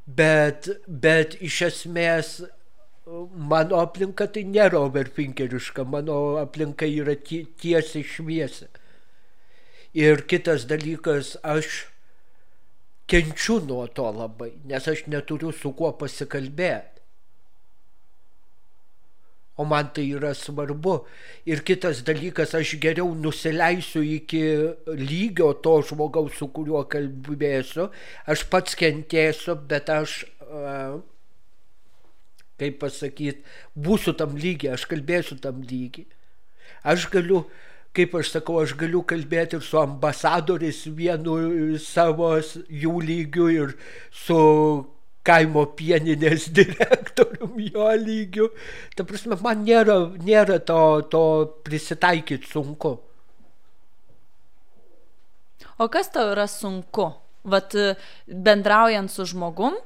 Bet, 0.07 0.69
bet 0.87 1.35
iš 1.45 1.57
esmės 1.67 2.37
mano 3.51 3.81
aplinka 3.83 4.29
tai 4.31 4.45
nėra 4.47 4.81
overthinkeriška, 4.87 5.85
mano 5.85 6.37
aplinka 6.41 6.87
yra 6.87 7.17
tie- 7.17 7.47
tiesiai 7.61 8.05
šviesi. 8.05 8.69
Ir 9.95 10.23
kitas 10.31 10.67
dalykas, 10.69 11.37
aš 11.43 11.89
kenčiu 13.09 13.59
nuo 13.65 13.87
to 13.89 14.07
labai, 14.13 14.53
nes 14.69 14.89
aš 14.93 15.07
neturiu 15.09 15.53
su 15.53 15.73
kuo 15.77 15.95
pasikalbėti. 15.99 16.99
o 19.59 19.65
man 19.65 19.91
tai 19.93 20.07
yra 20.15 20.31
svarbu. 20.39 20.95
Ir 21.51 21.65
kitas 21.67 22.05
dalykas, 22.07 22.55
aš 22.55 22.77
geriau 22.83 23.11
nusileisiu 23.19 24.05
iki 24.07 24.43
lygio 24.87 25.51
to 25.65 25.75
žmogaus, 25.89 26.37
su 26.39 26.47
kuriuo 26.55 26.85
kalbėsiu, 26.93 27.89
aš 28.31 28.45
pats 28.53 28.79
kentėsiu, 28.79 29.57
bet 29.73 29.91
aš, 29.91 30.21
kaip 32.63 32.79
pasakyti, 32.85 33.43
būsiu 33.75 34.15
tam 34.21 34.39
lygiai, 34.39 34.77
aš 34.79 34.87
kalbėsiu 34.93 35.41
tam 35.43 35.65
lygiai. 35.67 36.07
Aš 36.87 37.09
galiu, 37.11 37.43
kaip 37.97 38.15
aš 38.19 38.35
sakau, 38.37 38.61
aš 38.63 38.75
galiu 38.79 39.03
kalbėti 39.07 39.59
ir 39.59 39.65
su 39.65 39.81
ambasadoriais 39.81 40.85
vienu 40.95 41.39
savo 41.83 42.35
jų 42.39 42.95
lygiu 43.05 43.49
ir 43.55 43.75
su 44.15 44.39
kaimo 45.29 45.65
pieninės 45.79 46.49
direktorium 46.59 47.59
jo 47.69 47.91
lygiu. 48.01 48.49
Ta 48.97 49.07
prasme, 49.09 49.39
man 49.45 49.65
nėra, 49.67 49.99
nėra 50.25 50.61
to, 50.65 50.81
to 51.13 51.25
prisitaikyti 51.67 52.49
sunku. 52.49 52.97
O 55.79 55.87
kas 55.93 56.11
tau 56.15 56.33
yra 56.33 56.49
sunku? 56.51 57.13
Vat 57.49 57.75
bendraujant 58.27 59.09
su 59.13 59.25
žmogum, 59.31 59.77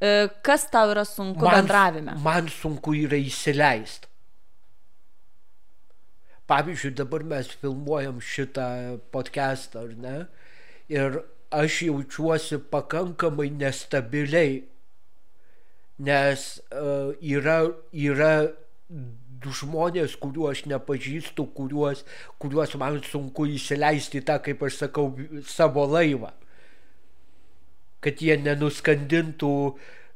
e, 0.00 0.26
kas 0.46 0.64
tau 0.72 0.88
yra 0.94 1.04
sunku 1.06 1.44
man, 1.44 1.60
bendravime? 1.60 2.16
Man 2.24 2.48
sunku 2.50 2.94
yra 2.96 3.18
įsileisti. 3.20 4.08
Pavyzdžiui, 6.50 6.92
dabar 6.98 7.24
mes 7.24 7.48
filmuojam 7.60 8.20
šitą 8.20 8.98
podcastą, 9.14 9.86
ar 9.86 9.96
ne? 9.96 10.16
Ir 10.92 11.22
aš 11.54 11.82
jaučiuosi 11.86 12.58
pakankamai 12.72 13.48
nestabiliai 13.54 14.62
nes 15.98 16.44
uh, 16.72 17.14
yra, 17.22 17.62
yra 17.92 18.34
žmonės, 19.44 20.16
kuriuos 20.18 20.56
aš 20.56 20.62
nepažįstu, 20.70 21.46
kuriuos, 21.56 22.04
kuriuos 22.40 22.74
man 22.80 23.00
sunku 23.04 23.46
įsileisti 23.52 24.24
tą, 24.24 24.38
kaip 24.42 24.62
aš 24.64 24.80
sakau, 24.84 25.12
savo 25.46 25.84
laivą. 25.86 26.32
Kad 28.04 28.20
jie 28.24 28.36
nenuskandintų, 28.40 29.52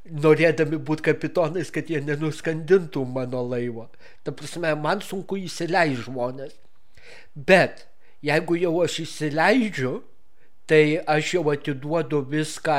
norėdami 0.04 0.78
būti 0.78 1.08
kapitonais, 1.10 1.72
kad 1.74 1.90
jie 1.90 2.00
nenuskandintų 2.04 3.04
mano 3.08 3.42
laivo. 3.48 3.88
Ta 4.24 4.32
prasme, 4.32 4.72
man 4.78 5.02
sunku 5.04 5.40
įsileisti 5.40 6.06
žmonės. 6.06 6.54
Bet 7.34 7.86
jeigu 8.24 8.56
jau 8.60 8.78
aš 8.84 9.02
įsileidžiu, 9.04 9.98
tai 10.68 11.00
aš 11.08 11.34
jau 11.38 11.44
atiduodu 11.52 12.22
viską, 12.28 12.78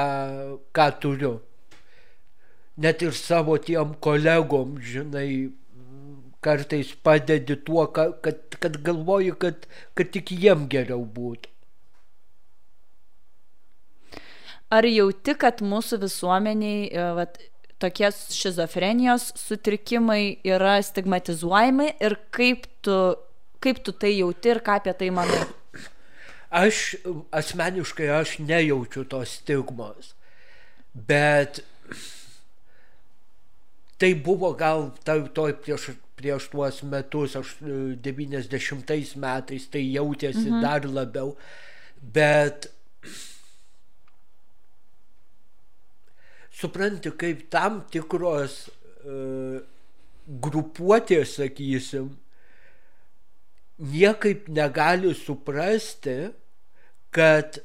ką 0.73 0.89
turiu 1.01 1.38
net 2.79 3.01
ir 3.03 3.13
savo 3.13 3.58
tiem 3.60 3.93
kolegom, 4.05 4.77
žinai, 4.79 5.51
kartais 6.45 6.93
padedi 7.03 7.58
tuo, 7.67 7.86
kad, 7.91 8.39
kad 8.63 8.77
galvoju, 8.86 9.36
kad, 9.41 9.67
kad 9.99 10.12
tik 10.15 10.32
jiem 10.32 10.67
geriau 10.71 11.03
būtų. 11.03 11.51
Ar 14.69 14.86
jauti, 14.86 15.34
kad 15.39 15.63
mūsų 15.65 15.97
visuomeniai 16.03 16.89
e, 16.89 17.05
vat, 17.17 17.39
tokie 17.82 18.12
šizofrenijos 18.13 19.32
sutrikimai 19.39 20.39
yra 20.45 20.77
stigmatizuojami 20.84 21.93
ir 22.03 22.17
kaip 22.36 22.67
tu, 22.86 22.97
kaip 23.63 23.82
tu 23.86 23.95
tai 23.95 24.13
jauti 24.17 24.53
ir 24.53 24.62
ką 24.65 24.77
apie 24.82 24.93
tai 24.99 25.10
manai? 25.15 25.41
Aš 26.49 26.99
asmeniškai 27.36 28.10
aš 28.13 28.38
nejaučiu 28.41 29.05
tos 29.10 29.38
stigmos, 29.39 30.13
bet 30.93 31.62
tai 34.01 34.13
buvo 34.15 34.51
gal 34.58 34.89
toj 35.05 35.53
prieš, 35.63 35.91
prieš 36.19 36.49
tuos 36.51 36.82
metus, 36.84 37.36
aš 37.39 37.55
90 37.62 38.93
e, 38.95 38.99
metais, 39.21 39.69
tai 39.71 39.86
jautėsi 39.86 40.49
mhm. 40.49 40.62
dar 40.65 40.86
labiau, 40.89 41.36
bet 42.01 42.69
supranti, 46.60 47.12
kaip 47.15 47.45
tam 47.54 47.84
tikros 47.91 48.65
uh, 48.69 49.60
grupuotės, 50.30 51.38
sakysim, 51.39 52.12
niekaip 53.80 54.50
negali 54.52 55.13
suprasti, 55.15 56.17
kad 57.15 57.62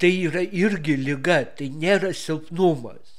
tai 0.00 0.10
yra 0.26 0.42
irgi 0.42 0.96
lyga, 1.00 1.42
tai 1.56 1.68
nėra 1.72 2.12
silpnumas. 2.16 3.14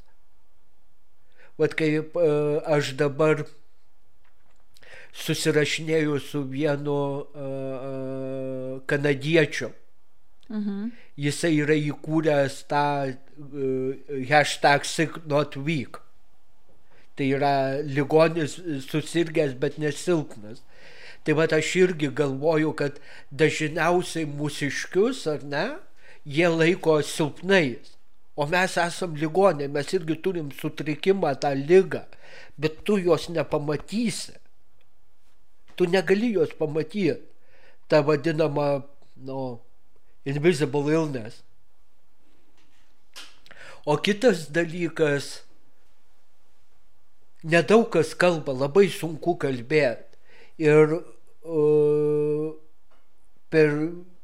Vat 1.58 1.74
kaip 1.74 2.18
e, 2.22 2.28
aš 2.70 2.92
dabar 3.00 3.40
susirašinėjau 5.18 6.20
su 6.22 6.44
vienu 6.46 6.98
uh, 7.26 8.76
kanadiečiu. 8.86 9.72
Mhm. 10.54 10.92
Jisai 11.18 11.56
yra 11.64 11.74
įkūręs 11.74 12.60
tą 12.70 12.84
uh, 13.10 13.96
hashtag 14.30 14.86
sick 14.86 15.18
not 15.26 15.58
weak. 15.58 16.02
Tai 17.18 17.26
yra 17.34 17.82
ligonis 17.82 18.60
susirgęs, 18.86 19.56
bet 19.58 19.80
nesilpnas. 19.82 20.62
Tai 21.26 21.34
va 21.36 21.48
aš 21.58 21.74
irgi 21.82 22.08
galvoju, 22.16 22.72
kad 22.78 23.00
dažniausiai 23.34 24.30
mūsiškius, 24.30 25.26
ar 25.28 25.42
ne, 25.44 25.66
jie 26.24 26.48
laiko 26.48 27.00
silpnais. 27.04 27.98
O 28.38 28.46
mes 28.46 28.78
esam 28.78 29.16
ligoniai, 29.18 29.68
mes 29.68 29.90
irgi 29.98 30.16
turim 30.22 30.52
sutrikimą, 30.54 31.34
tą 31.42 31.56
lygą, 31.58 32.04
bet 32.62 32.84
tu 32.86 33.00
jos 33.02 33.28
nepamatysi. 33.34 34.38
Tu 35.76 35.90
negali 35.90 36.32
jos 36.38 36.54
pamatyti. 36.60 37.18
Ta 37.90 38.04
vadinama, 38.06 38.84
nu, 39.26 39.60
invisible 40.28 40.92
illness. 40.92 41.44
O 43.86 43.96
kitas 43.96 44.48
dalykas, 44.52 45.44
nedaug 47.44 47.88
kas 47.94 48.12
kalba, 48.20 48.52
labai 48.52 48.90
sunku 48.92 49.38
kalbėti. 49.40 50.04
Ir 50.60 50.98
uh, 50.98 52.50
per 53.48 53.72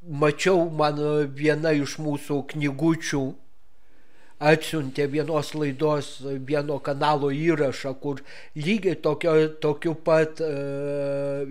mačiau 0.03 0.65
man 0.67 0.99
viena 1.37 1.71
iš 1.77 1.95
mūsų 2.03 2.41
knygučių 2.51 3.23
atsiuntė 4.43 5.07
vienos 5.07 5.53
laidos 5.55 6.09
vieno 6.43 6.81
kanalo 6.83 7.31
įrašą, 7.31 7.93
kur 8.03 8.19
lygiai 8.59 8.99
tokio, 8.99 9.37
tokiu 9.63 9.95
pat 9.95 10.43
uh, 10.43 11.47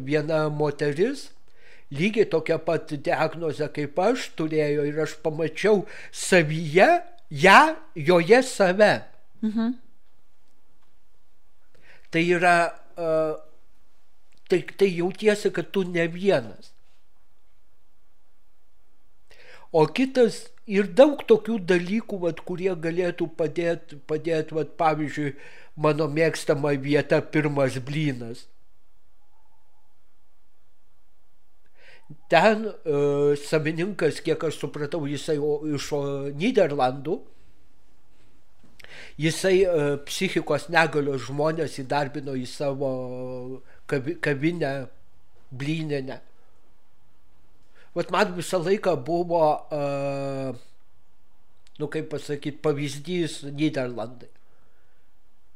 viena 0.00 0.46
moteris, 0.48 1.28
lygiai 1.92 2.28
tokia 2.32 2.58
pat 2.62 2.92
diagnozė 3.04 3.68
kaip 3.76 3.98
aš 4.00 4.30
turėjo 4.38 4.84
ir 4.88 5.00
aš 5.04 5.16
pamačiau 5.24 5.84
savyje, 6.10 6.88
ją, 7.44 7.60
joje 7.94 8.42
save. 8.48 8.92
Mhm. 9.42 9.72
Tai 12.12 12.22
yra, 12.28 12.56
uh, 13.00 13.34
tai, 14.48 14.60
tai 14.76 14.90
jautiesi, 14.92 15.50
kad 15.50 15.70
tu 15.72 15.84
ne 15.88 16.04
vienas. 16.12 16.72
O 19.72 19.86
kitas 19.88 20.50
ir 20.68 20.90
daug 20.92 21.22
tokių 21.24 21.56
dalykų, 21.64 22.18
vat, 22.26 22.42
kurie 22.44 22.74
galėtų 22.76 23.30
padėti, 23.38 23.96
padėt, 24.06 24.52
vat, 24.52 24.74
pavyzdžiui, 24.76 25.32
mano 25.80 26.08
mėgstama 26.12 26.74
vieta 26.76 27.22
pirmas 27.24 27.78
blynas. 27.80 28.44
Ten 32.32 32.64
e, 32.66 33.02
savininkas, 33.38 34.20
kiek 34.24 34.42
aš 34.48 34.58
supratau, 34.60 35.04
jisai 35.08 35.38
o, 35.38 35.60
iš 35.76 35.90
o, 35.96 36.00
Niderlandų, 36.36 37.18
jisai 39.22 39.54
e, 39.62 39.86
psichikos 40.08 40.68
negalios 40.72 41.28
žmonės 41.28 41.78
įdarbino 41.84 42.34
į 42.38 42.44
savo 42.50 42.90
kavinę 43.86 44.72
blyninę. 45.52 46.18
Vat 47.94 48.12
man 48.12 48.32
visą 48.36 48.56
laiką 48.64 48.94
buvo, 49.04 49.44
uh, 49.68 50.54
nu 51.76 51.88
kaip 51.92 52.08
pasakyti, 52.08 52.62
pavyzdys 52.64 53.42
Niderlandai. 53.52 54.30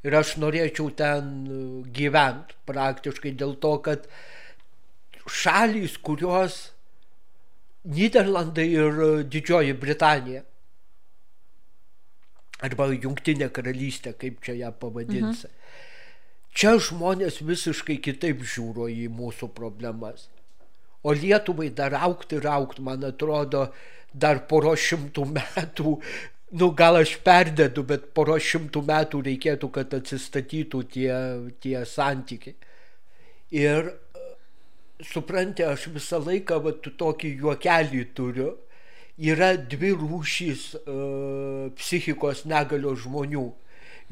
Ir 0.04 0.14
aš 0.20 0.34
norėčiau 0.42 0.90
ten 0.94 1.30
gyventi 1.96 2.58
praktiškai 2.68 3.32
dėl 3.40 3.56
to, 3.62 3.72
kad 3.86 4.04
šalys, 5.30 5.98
kurios 6.02 6.72
Niderlandai 7.86 8.66
ir 8.74 8.96
Didžioji 9.30 9.74
Britanija, 9.78 10.42
arba 12.66 12.88
Jungtinė 12.90 13.50
karalystė, 13.54 14.14
kaip 14.18 14.40
čia 14.42 14.56
ją 14.58 14.72
pavadinsi. 14.80 15.50
Mhm. 15.50 15.74
Čia 16.56 16.72
žmonės 16.80 17.42
visiškai 17.44 17.98
kitaip 18.00 18.40
žiūro 18.40 18.88
į 18.88 19.10
mūsų 19.12 19.50
problemas. 19.54 20.30
O 21.04 21.12
Lietuvai 21.12 21.68
dar 21.70 21.94
aukti 22.00 22.40
ir 22.40 22.48
aukti, 22.48 22.82
man 22.82 23.04
atrodo, 23.04 23.68
dar 24.10 24.40
poro 24.48 24.72
šimtų 24.72 25.26
metų 25.36 25.98
nu 26.50 26.70
gal 26.70 26.96
aš 26.96 27.16
perdedu, 27.24 27.82
bet 27.86 28.12
poro 28.14 28.36
šimtų 28.38 28.82
metų 28.86 29.20
reikėtų, 29.26 29.70
kad 29.74 29.94
atsistatytų 29.98 30.82
tie, 30.94 31.10
tie 31.60 31.76
santykiai. 31.86 32.54
Ir 33.56 33.92
supranti, 35.04 35.64
aš 35.64 35.88
visą 35.94 36.20
laiką 36.24 36.60
va, 36.64 36.72
tokį 36.72 37.32
juokelį 37.42 38.04
turiu. 38.16 38.54
Yra 39.16 39.54
dvi 39.56 39.94
rūšys 39.96 40.64
uh, 40.76 41.68
psichikos 41.78 42.44
negalio 42.44 42.92
žmonių. 43.00 43.46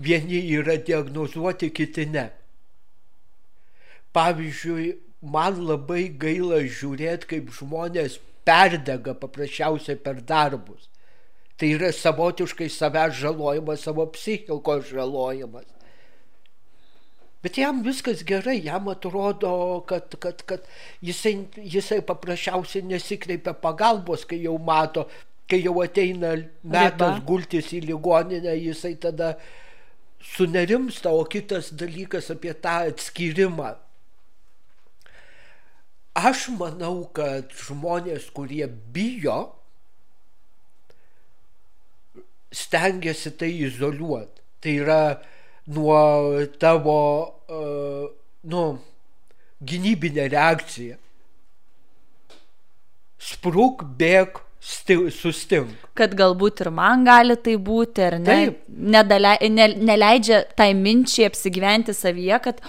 Vieni 0.01 0.41
yra 0.57 0.79
diagnozuoti, 0.81 1.69
kiti 1.71 2.07
ne. 2.09 2.31
Pavyzdžiui, 4.17 4.95
man 5.21 5.61
labai 5.67 6.09
gaila 6.09 6.63
žiūrėti, 6.65 7.29
kaip 7.35 7.53
žmonės 7.53 8.19
perdega 8.49 9.15
paprasčiausiai 9.19 10.01
per 10.01 10.21
darbus. 10.25 10.89
Tai 11.61 11.69
yra 11.77 11.93
savotiškai 11.95 12.69
savęs 12.73 13.21
žalojimas, 13.21 13.85
savo 13.85 14.07
psichikos 14.11 14.89
žalojimas. 14.91 15.69
Bet 17.45 17.59
jam 17.61 17.83
viskas 17.85 18.23
gerai, 18.25 18.57
jam 18.65 18.89
atrodo, 18.89 19.85
kad, 19.89 20.15
kad, 20.21 20.41
kad 20.49 20.65
jisai, 21.05 21.35
jisai 21.61 22.01
paprasčiausiai 22.09 22.87
nesikreipia 22.89 23.53
pagalbos, 23.61 24.25
kai 24.25 24.39
jau 24.47 24.57
mato, 24.57 25.05
kai 25.51 25.61
jau 25.61 25.75
ateina 25.85 26.33
metas 26.65 27.19
Riba. 27.19 27.27
gultis 27.29 27.69
į 27.77 27.83
ligoninę, 27.91 28.55
jisai 28.57 28.95
tada 29.03 29.35
sunerimsta, 30.25 31.13
o 31.13 31.27
kitas 31.29 31.69
dalykas 31.77 32.31
apie 32.33 32.55
tą 32.65 32.79
atskyrimą. 32.89 33.75
Aš 36.15 36.47
manau, 36.57 37.11
kad 37.13 37.53
žmonės, 37.67 38.31
kurie 38.33 38.65
bijo, 38.95 39.37
stengiasi 42.55 43.35
tai 43.37 43.51
izoliuoti. 43.67 44.41
Tai 44.65 44.75
yra 44.81 45.01
nuo 45.67 46.45
tavo, 46.61 46.99
uh, 47.49 48.09
nu, 48.51 48.65
gynybinė 49.65 50.29
reakcija. 50.33 50.99
Sprūk, 53.25 53.87
bėg, 53.97 54.43
sustink. 54.65 55.73
Kad 55.97 56.15
galbūt 56.17 56.63
ir 56.65 56.71
man 56.75 57.05
gali 57.05 57.37
tai 57.37 57.57
būti, 57.57 58.05
ar 58.05 58.19
ne? 58.19 58.27
Taip. 58.27 58.63
Nedale, 58.69 59.37
ne, 59.53 59.69
neleidžia 59.77 60.43
tai 60.57 60.73
minčiai 60.77 61.29
apsigyventi 61.29 61.95
savyje, 61.97 62.41
kad, 62.45 62.61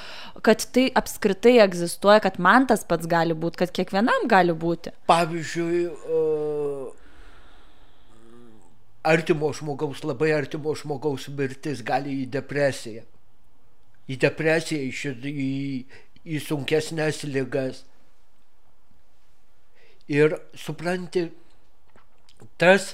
kad 0.45 0.65
tai 0.75 0.89
apskritai 1.01 1.57
egzistuoja, 1.63 2.21
kad 2.23 2.39
man 2.39 2.67
tas 2.67 2.85
pats 2.87 3.07
gali 3.07 3.35
būti, 3.35 3.63
kad 3.63 3.73
kiekvienam 3.75 4.27
gali 4.31 4.55
būti. 4.55 4.93
Pavyzdžiui, 5.11 5.81
uh, 5.87 7.04
artimo 9.05 9.51
žmogaus, 9.53 10.03
labai 10.03 10.31
artimo 10.35 10.73
žmogaus 10.77 11.29
mirtis 11.29 11.83
gali 11.85 12.21
į 12.23 12.29
depresiją. 12.33 13.05
Į 14.09 14.19
depresiją, 14.21 14.81
į, 14.85 15.31
į, 15.45 15.51
į 16.25 16.41
sunkesnės 16.45 17.23
ligas. 17.29 17.83
Ir 20.11 20.37
supranti, 20.53 21.29
tas 22.61 22.93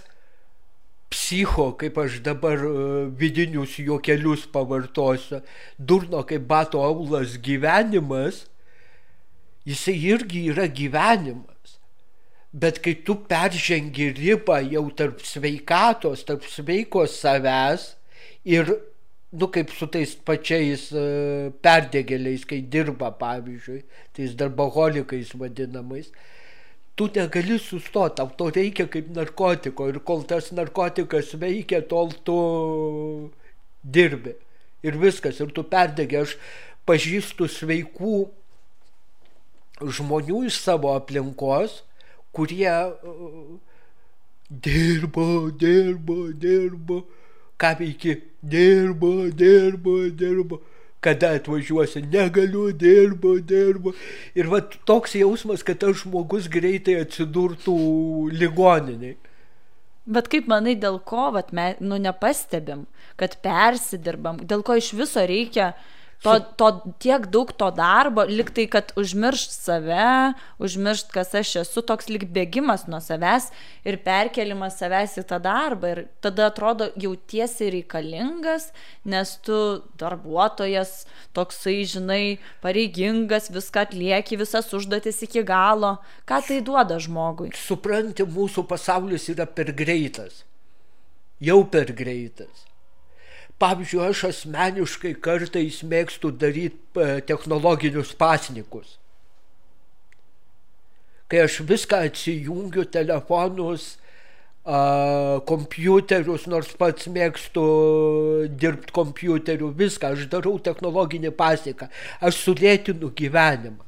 psicho, 1.12 1.72
kaip 1.76 1.98
aš 2.00 2.22
dabar 2.24 2.64
e, 2.64 2.72
vidinius 3.20 3.76
juokelius 3.84 4.46
pavartosiu, 4.54 5.42
durno 5.78 6.24
kaip 6.28 6.48
bato 6.48 6.80
aulas 6.80 7.36
gyvenimas, 7.44 8.46
jisai 9.68 9.98
irgi 10.14 10.48
yra 10.54 10.70
gyvenimas. 10.72 11.81
Bet 12.52 12.82
kai 12.84 12.98
tu 13.08 13.16
peržengi 13.16 14.10
ribą 14.18 14.60
jau 14.68 14.90
tarp 14.92 15.22
sveikatos, 15.24 16.26
tarp 16.28 16.44
sveikos 16.52 17.16
savęs 17.22 17.94
ir, 18.44 18.68
nu 19.32 19.48
kaip 19.48 19.72
su 19.72 19.88
tais 19.88 20.18
pačiais 20.28 20.90
uh, 20.92 21.48
perdėgėliais, 21.64 22.44
kai 22.48 22.60
dirba, 22.74 23.14
pavyzdžiui, 23.16 23.86
tais 24.18 24.36
darboholikais 24.36 25.32
vadinamais, 25.40 26.12
tu 27.00 27.08
negali 27.16 27.56
sustoti, 27.60 28.18
tau 28.20 28.28
to 28.36 28.50
reikia 28.52 28.88
kaip 28.92 29.08
narkotiko 29.16 29.88
ir 29.88 30.02
kol 30.04 30.26
tas 30.28 30.52
narkotikas 30.52 31.32
veikia, 31.40 31.80
tol 31.88 32.12
tu 32.28 32.36
dirbi. 33.84 34.36
Ir 34.84 34.98
viskas, 35.00 35.40
ir 35.40 35.54
tu 35.56 35.64
perdegi. 35.64 36.20
Aš 36.20 36.36
pažįstu 36.90 37.48
sveikų 37.48 38.18
žmonių 39.82 40.44
iš 40.50 40.60
savo 40.62 40.92
aplinkos, 40.98 41.82
kurie 42.32 42.72
dirbo, 44.50 45.52
dirbo, 45.52 46.18
dirbo, 46.34 47.06
ką 47.60 47.72
veiki, 47.80 48.18
dirbo, 48.44 49.30
dirbo, 49.32 49.96
dirbo, 50.10 50.62
kada 51.02 51.32
atvažiuosi, 51.38 52.02
negaliu, 52.02 52.72
dirbo, 52.72 53.38
dirbo. 53.40 53.94
Ir 54.36 54.52
va 54.52 54.62
toks 54.62 55.16
jausmas, 55.22 55.64
kad 55.64 55.80
tas 55.82 56.04
žmogus 56.04 56.50
greitai 56.52 57.00
atsidurtų 57.06 57.78
ligoniniai. 58.36 59.16
Bet 60.12 60.28
kaip 60.34 60.48
manai, 60.50 60.76
dėl 60.76 61.00
ko, 61.06 61.30
vat, 61.36 61.54
me, 61.56 61.76
nu, 61.80 62.00
nepastebim, 62.02 62.88
kad 63.22 63.38
persidirbam, 63.46 64.42
dėl 64.50 64.66
ko 64.66 64.76
iš 64.80 64.92
viso 64.98 65.24
reikia 65.30 65.72
uh, 65.72 65.90
to, 66.22 66.38
to 66.58 66.68
tiek 67.02 67.26
daug 67.34 67.50
to 67.58 67.68
darbo, 67.74 68.24
liktai, 68.30 68.68
kad 68.70 68.92
užmiršt 69.00 69.56
save, 69.56 70.34
užmiršt, 70.62 71.10
kas 71.14 71.34
aš 71.40 71.56
esu, 71.64 71.82
toks 71.82 72.12
lik 72.14 72.28
bėgimas 72.34 72.86
nuo 72.92 73.00
savęs 73.02 73.50
ir 73.88 73.98
perkelimas 74.06 74.78
savęs 74.82 75.18
į 75.18 75.26
tą 75.32 75.42
darbą. 75.42 75.94
Ir 75.96 76.04
tada 76.22 76.52
atrodo 76.52 76.92
jautiesi 76.94 77.72
reikalingas, 77.74 78.70
nes 79.02 79.34
tu 79.46 79.58
darbuotojas, 80.02 81.06
toksai, 81.38 81.82
žinai, 81.90 82.24
pareigingas, 82.62 83.50
viską 83.54 83.88
atlieki, 83.88 84.40
visas 84.42 84.70
užduotis 84.78 85.24
iki 85.26 85.46
galo. 85.48 85.98
Ką 86.30 86.44
tai 86.46 86.62
duoda 86.66 87.02
žmogui? 87.02 87.56
Supranti, 87.58 88.30
mūsų 88.30 88.68
pasaulis 88.70 89.30
yra 89.34 89.50
per 89.50 89.74
greitas. 89.74 90.44
Jau 91.42 91.64
per 91.66 91.90
greitas 91.98 92.70
Pavyzdžiui, 93.62 94.02
aš 94.10 94.24
asmeniškai 94.32 95.14
kartais 95.22 95.82
mėgstu 95.86 96.32
daryti 96.34 96.98
e, 96.98 97.20
technologinius 97.30 98.16
pasnikus. 98.18 98.98
Kai 101.30 101.46
aš 101.46 101.62
viską 101.64 102.02
atsijungiu, 102.10 102.84
telefonus, 102.92 103.94
kompiuterius, 104.62 106.46
nors 106.46 106.70
pats 106.78 107.08
mėgstu 107.10 107.64
dirbti 108.62 108.94
kompiuteriu, 108.94 109.72
viską, 109.74 110.14
aš 110.14 110.28
darau 110.30 110.60
technologinį 110.62 111.32
pasniką, 111.34 111.88
aš 112.22 112.44
sulėtinu 112.46 113.10
gyvenimą. 113.18 113.82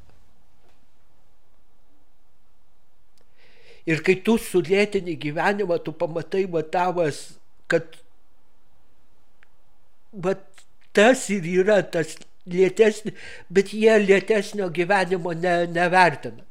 Ir 3.86 4.00
kai 4.02 4.16
tu 4.24 4.38
sulėtini 4.40 5.18
gyvenimą, 5.20 5.78
tu 5.84 5.92
pamatai 5.92 6.48
matavas, 6.48 7.36
kad 7.68 7.84
bet 10.14 10.66
tas 10.94 11.30
ir 11.34 11.46
yra 11.64 11.82
tas 11.82 12.16
lėtesnis, 12.50 13.16
bet 13.50 13.74
jie 13.74 13.94
lėtesnio 14.04 14.70
gyvenimo 14.74 15.34
ne, 15.34 15.56
nevertina. 15.68 16.44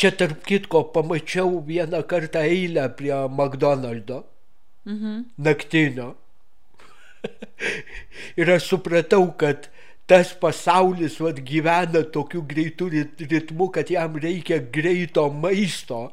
Čia 0.00 0.14
tarp 0.16 0.46
kitko 0.46 0.86
pamačiau 0.94 1.58
vieną 1.66 2.00
kartą 2.08 2.40
eilę 2.48 2.86
prie 2.96 3.16
McDonald'o 3.28 4.22
mhm. 4.88 5.26
naktinio. 5.36 6.14
ir 8.40 8.54
aš 8.54 8.70
supratau, 8.70 9.26
kad 9.36 9.68
tas 10.08 10.32
pasaulis 10.40 11.18
vat, 11.20 11.42
gyvena 11.44 12.02
tokiu 12.14 12.40
greitu 12.48 12.88
ritmu, 12.90 13.68
kad 13.74 13.90
jam 13.92 14.16
reikia 14.16 14.58
greito 14.72 15.28
maisto 15.30 16.08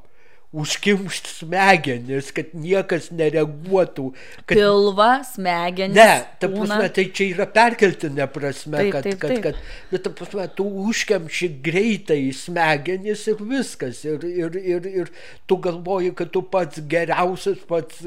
užkimšt 0.55 1.27
smegenis, 1.41 2.29
kad 2.36 2.53
niekas 2.55 3.10
nereaguotų. 3.12 4.07
Kad... 4.45 4.53
Pilva, 4.53 5.10
smegenis. 5.27 5.97
Ne, 5.97 6.23
ta 6.39 6.49
prasme, 6.51 6.88
tai 6.95 7.05
čia 7.12 7.27
yra 7.33 7.47
perkeltinė 7.51 8.29
prasme, 8.31 8.79
taip, 8.79 8.93
kad, 8.95 9.10
taip, 9.10 9.19
taip. 9.19 9.43
kad, 9.43 9.60
kad, 9.60 9.91
bet 9.91 10.05
ta 10.07 10.13
prasme, 10.15 10.47
tu 10.55 10.69
užkemši 10.88 11.51
greitai 11.65 12.21
smegenis 12.36 13.27
ir 13.27 13.43
viskas. 13.43 14.01
Ir, 14.07 14.23
ir, 14.23 14.57
ir, 14.62 14.89
ir 15.03 15.13
tu 15.49 15.60
galvoji, 15.67 16.15
kad 16.17 16.31
tu 16.31 16.45
pats 16.47 16.79
geriausias, 16.89 17.60
pats, 17.67 18.01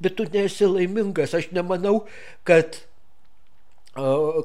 bet 0.00 0.16
tu 0.16 0.24
nesi 0.32 0.68
laimingas. 0.70 1.36
Aš 1.36 1.52
nemanau, 1.52 2.06
kad 2.48 2.80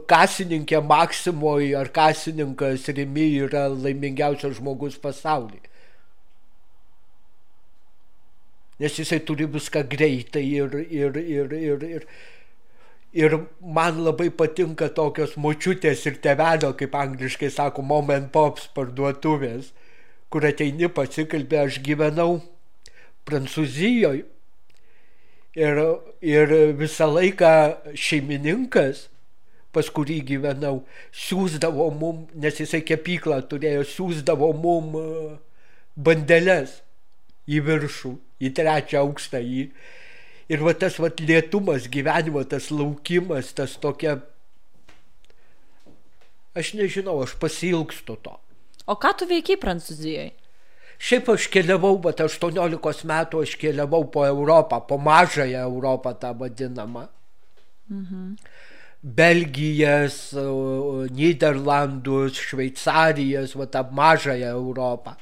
kasininkė 0.08 0.80
Maksimoje 0.88 1.74
ar 1.76 1.90
kasininkas 1.92 2.88
Rimi 2.92 3.28
yra 3.48 3.66
laimingiausias 3.72 4.60
žmogus 4.60 4.96
pasaulyje. 5.00 5.71
Nes 8.82 8.98
jisai 8.98 9.22
turi 9.26 9.46
viską 9.46 9.84
greitai 9.90 10.44
ir, 10.48 10.74
ir, 10.90 11.18
ir, 11.22 11.54
ir, 11.54 11.84
ir, 11.86 12.08
ir 13.14 13.38
man 13.62 14.02
labai 14.08 14.32
patinka 14.34 14.90
tokios 14.98 15.38
močiutės 15.38 16.08
ir 16.10 16.18
tevelio, 16.24 16.74
kaip 16.80 16.98
angliškai 16.98 17.52
sako, 17.54 17.86
moment 17.86 18.32
pops 18.34 18.66
parduotuvės, 18.76 19.70
kur 20.34 20.48
ateini 20.50 20.90
pasikalbė, 20.90 21.66
aš 21.68 21.82
gyvenau 21.86 22.40
Prancūzijoje 23.30 24.24
ir, 25.56 25.80
ir 26.26 26.54
visą 26.80 27.08
laiką 27.12 27.52
šeimininkas, 27.94 29.06
pas 29.72 29.88
kurį 29.88 30.20
gyvenau, 30.28 30.82
siūsdavo 31.16 31.92
mum, 31.96 32.26
nes 32.36 32.58
jisai 32.60 32.82
kepyklą 32.84 33.40
turėjo, 33.52 33.86
siūsdavo 33.88 34.52
mum 34.58 34.98
e, 35.00 35.06
bandelės 35.96 36.82
į 37.48 37.62
viršų, 37.68 38.16
į 38.42 38.52
trečią 38.58 39.06
aukštą. 39.06 39.42
Į... 39.42 39.66
Ir 40.52 40.66
va 40.66 40.74
tas 40.76 40.98
va 41.00 41.12
lietumas 41.22 41.88
gyvenimo, 41.92 42.44
tas 42.44 42.70
laukimas, 42.74 43.54
tas 43.58 43.78
tokia... 43.82 44.20
Aš 46.58 46.74
nežinau, 46.76 47.22
aš 47.24 47.38
pasilgstu 47.40 48.18
to. 48.20 48.36
O 48.92 48.98
ką 49.00 49.14
tu 49.16 49.28
veikiai 49.30 49.60
Prancūzijoje? 49.62 50.32
Šiaip 51.02 51.30
aš 51.34 51.48
keliavau, 51.54 51.96
bet 52.04 52.20
18 52.22 53.08
metų 53.10 53.46
aš 53.46 53.56
keliavau 53.62 54.04
po 54.14 54.26
Europą, 54.28 54.82
po 54.86 55.00
mažąją 55.02 55.64
Europą 55.66 56.14
tą 56.20 56.34
vadinamą. 56.38 57.08
Mhm. 57.90 58.36
Belgijas, 59.02 60.36
Niderlandus, 61.10 62.38
Šveicarijas, 62.38 63.56
va 63.58 63.66
tą 63.66 63.82
mažąją 63.98 64.52
Europą. 64.54 65.16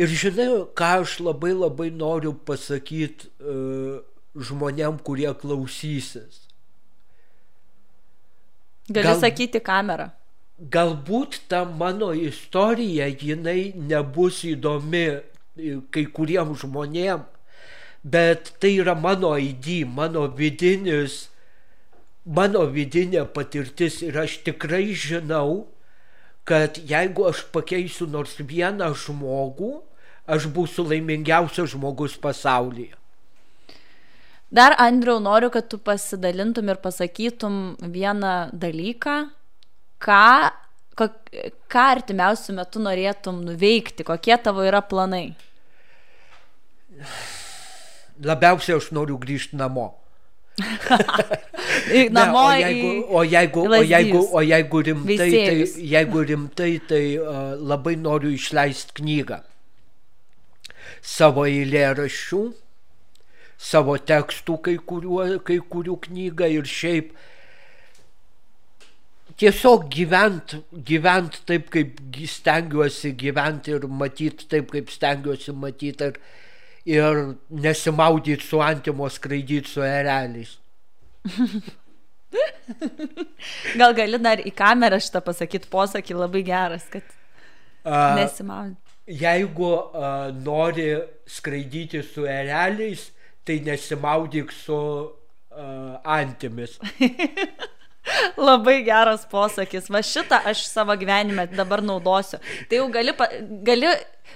Ir 0.00 0.10
žinai, 0.10 0.48
ką 0.74 0.90
aš 1.04 1.20
labai 1.22 1.52
labai 1.54 1.90
noriu 1.94 2.34
pasakyti 2.34 3.30
uh, 3.38 4.02
žmonėm, 4.34 4.98
kurie 5.06 5.30
klausysis. 5.38 6.42
Gali 8.90 9.06
Gal... 9.06 9.20
sakyti 9.22 9.62
kamerą 9.64 10.10
galbūt 10.58 11.40
ta 11.48 11.64
mano 11.64 12.12
istorija, 12.14 13.08
jinai 13.08 13.74
nebus 13.74 14.44
įdomi 14.46 15.06
kai 15.90 16.04
kuriem 16.14 16.54
žmonėm, 16.58 17.24
bet 18.04 18.54
tai 18.60 18.74
yra 18.78 18.94
mano 18.94 19.34
ID, 19.38 19.84
mano 19.86 20.26
vidinis, 20.28 21.28
mano 22.24 22.64
vidinė 22.70 23.26
patirtis 23.34 24.00
ir 24.02 24.18
aš 24.18 24.38
tikrai 24.46 24.94
žinau, 24.94 25.66
kad 26.44 26.78
jeigu 26.88 27.28
aš 27.30 27.44
pakeisiu 27.54 28.06
nors 28.10 28.36
vieną 28.38 28.90
žmogų, 29.04 29.78
aš 30.28 30.48
būsiu 30.52 30.84
laimingiausias 30.88 31.72
žmogus 31.72 32.16
pasaulyje. 32.20 32.92
Dar, 34.54 34.76
Andriau, 34.78 35.18
noriu, 35.18 35.48
kad 35.50 35.66
tu 35.66 35.80
pasidalintum 35.82 36.68
ir 36.70 36.78
pasakytum 36.78 37.74
vieną 37.90 38.34
dalyką, 38.54 39.16
ką, 40.04 40.28
ką 40.94 41.86
artimiausių 41.96 42.54
metų 42.60 42.84
norėtum 42.84 43.40
nuveikti, 43.48 44.06
kokie 44.06 44.36
tavo 44.38 44.62
yra 44.62 44.84
planai? 44.86 45.32
Labiausiai 48.22 48.76
aš 48.78 48.92
noriu 48.94 49.18
grįžti 49.18 49.58
namo. 49.58 49.90
Namo 52.10 52.42
ne, 52.52 52.54
o, 52.54 52.54
jeigu, 52.54 53.06
o, 53.10 53.24
jeigu, 53.24 53.60
o, 53.68 53.82
jeigu, 53.82 54.28
o 54.32 54.42
jeigu 54.42 54.80
rimtai, 54.80 55.30
tai, 55.30 55.56
jeigu 55.94 56.22
rimtai, 56.22 56.78
tai 56.78 57.18
uh, 57.18 57.58
labai 57.58 57.96
noriu 57.96 58.30
išleisti 58.34 58.94
knygą. 59.00 59.40
Savo 61.04 61.44
eilėraščių, 61.48 62.42
savo 63.58 63.96
tekstų 63.98 64.58
kai 64.64 64.76
kurių, 64.78 65.20
kai 65.44 65.58
kurių 65.58 65.98
knygą 66.06 66.48
ir 66.54 66.70
šiaip 66.70 67.12
tiesiog 69.40 69.88
gyvent, 69.90 70.56
gyvent 70.86 71.40
taip, 71.48 71.66
kaip 71.74 71.98
stengiuosi 72.30 73.14
gyventi 73.18 73.74
ir 73.74 73.88
matyti 73.90 74.46
taip, 74.48 74.70
kaip 74.70 74.92
stengiuosi 74.94 75.56
matyti 75.58 76.12
ir, 76.12 76.20
ir 76.84 77.36
nesimaudyti 77.50 78.44
su 78.44 78.60
antimo, 78.60 79.08
skraidyti 79.08 79.68
su 79.68 79.82
ereliais. 79.82 80.58
Gal 83.80 83.94
gali 83.96 84.18
dar 84.20 84.40
į 84.44 84.52
kamerą 84.56 84.98
šitą 85.02 85.20
pasakyti 85.24 85.70
posakį 85.72 86.16
labai 86.18 86.42
geras, 86.46 86.86
kad 86.92 87.04
nesimaudyti. 88.18 88.80
Jeigu 89.20 89.68
uh, 89.68 90.30
nori 90.32 90.88
skraidyti 91.28 92.02
su 92.02 92.24
ereliais, 92.24 93.10
tai 93.44 93.58
nesimaudyk 93.60 94.52
su 94.52 94.78
uh, 95.04 95.98
antimis. 96.04 96.78
Labai 98.48 98.78
geras 98.84 99.24
posakis. 99.28 99.90
Va 99.92 100.00
šitą 100.04 100.40
aš 100.48 100.64
savo 100.68 100.96
gyvenime 101.00 101.46
dabar 101.52 101.82
naudosiu. 101.84 102.40
Tai 102.68 102.80
jau 102.80 102.88
gali, 102.92 103.12
gali 103.64 103.92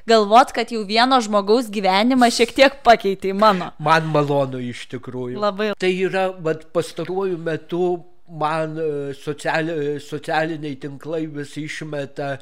galvot, 0.09 0.53
kad 0.57 0.73
jau 0.73 0.85
vieno 0.89 1.19
žmogaus 1.25 1.71
gyvenimą 1.73 2.31
šiek 2.35 2.55
tiek 2.57 2.79
pakeitė 2.87 3.35
mano. 3.37 3.73
Man 3.83 4.09
malonu 4.15 4.61
iš 4.63 4.87
tikrųjų. 4.95 5.39
Labai. 5.43 5.73
Tai 5.79 5.93
yra, 5.93 6.29
bet 6.33 6.69
pastaruoju 6.75 7.39
metu 7.43 7.83
man 8.29 8.79
e, 8.79 8.89
sociali, 9.19 9.99
socialiniai 10.05 10.79
tinklai 10.81 11.27
vis 11.33 11.57
išmeta 11.61 12.37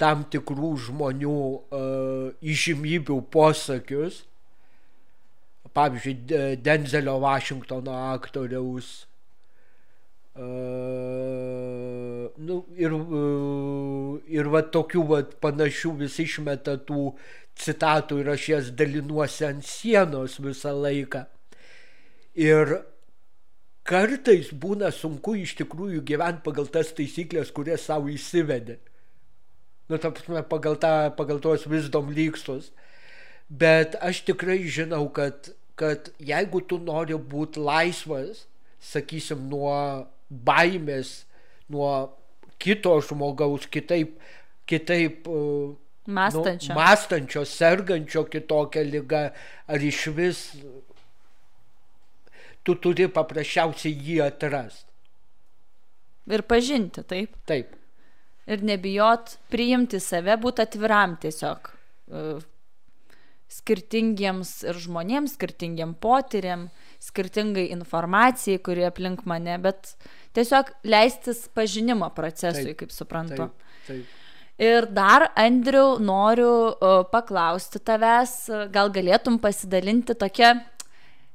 tam 0.00 0.22
tikrų 0.32 0.70
žmonių 0.86 1.32
uh, 1.36 2.30
įžymybių 2.40 3.18
posakius. 3.28 4.22
Pavyzdžiui, 5.76 6.56
Denzelio 6.64 7.18
Vašingtono 7.20 7.92
aktoriaus 8.14 8.88
Uh, 10.40 11.59
nu, 12.40 12.64
ir, 12.76 12.94
uh, 12.94 14.16
ir 14.32 14.48
va 14.52 14.62
tokių 14.64 15.04
va 15.08 15.20
panašių 15.44 15.92
vis 16.00 16.16
išmeta 16.22 16.78
tų 16.88 17.10
citatų 17.60 18.20
ir 18.22 18.30
aš 18.34 18.46
jas 18.48 18.70
dalinuosi 18.76 19.46
ant 19.48 19.66
sienos 19.66 20.38
visą 20.40 20.72
laiką. 20.76 21.26
Ir 22.40 22.78
kartais 23.84 24.52
būna 24.54 24.92
sunku 24.94 25.34
iš 25.42 25.56
tikrųjų 25.60 26.04
gyventi 26.06 26.44
pagal 26.46 26.70
tas 26.72 26.94
taisyklės, 26.96 27.52
kurias 27.52 27.88
savo 27.90 28.08
įsivedė. 28.12 28.78
Nu, 29.90 29.98
ta 29.98 30.12
prasme, 30.14 30.44
pagal, 30.46 30.78
tą, 30.78 30.92
pagal 31.18 31.40
tuos 31.42 31.66
visdom 31.66 32.12
lygstus. 32.14 32.70
Bet 33.50 33.96
aš 33.98 34.22
tikrai 34.28 34.60
žinau, 34.70 35.08
kad, 35.10 35.50
kad 35.74 36.12
jeigu 36.22 36.62
tu 36.62 36.78
nori 36.78 37.18
būti 37.18 37.58
laisvas, 37.58 38.44
sakysim, 38.78 39.48
nuo 39.50 40.06
baimės 40.30 41.24
nuo 41.70 42.19
kito 42.60 42.92
žmogaus, 43.04 43.66
kitaip, 43.72 44.18
kitaip 44.68 45.26
Mastančio. 46.10 46.74
Nu, 46.74 46.80
mastančio, 46.80 47.44
sergančio 47.44 48.24
kitokią 48.24 48.82
lygą, 48.88 49.24
ar 49.70 49.82
iš 49.84 50.06
vis 50.16 50.40
tu 52.64 52.74
turi 52.74 53.08
paprasčiausiai 53.12 53.92
jį 53.94 54.20
atrasti. 54.24 54.88
Ir 56.30 56.44
pažinti, 56.46 57.04
taip. 57.06 57.34
Taip. 57.48 57.76
Ir 58.50 58.64
nebijot 58.66 59.36
priimti 59.52 60.00
save, 60.02 60.36
būti 60.40 60.64
atviram 60.64 61.16
tiesiog. 61.20 61.70
Skirtingiems 63.50 64.60
ir 64.70 64.78
žmonėms, 64.78 65.34
skirtingiam 65.36 65.94
potyriam, 65.98 66.68
skirtingai 67.00 67.70
informacijai, 67.74 68.60
kuri 68.62 68.84
aplink 68.88 69.24
mane, 69.28 69.56
bet 69.62 69.94
tiesiog 70.36 70.72
leistis 70.84 71.46
pažinimo 71.56 72.10
procesui, 72.16 72.72
taip, 72.72 72.80
kaip 72.82 72.94
suprantu. 72.94 73.48
Taip, 73.48 73.86
taip. 73.88 74.16
Ir 74.60 74.84
dar, 74.92 75.30
Andriu, 75.40 75.94
noriu 76.04 76.74
paklausti 77.08 77.80
tavęs, 77.80 78.34
gal 78.74 78.92
galėtum 78.92 79.38
pasidalinti 79.40 80.12
tokią, 80.20 80.58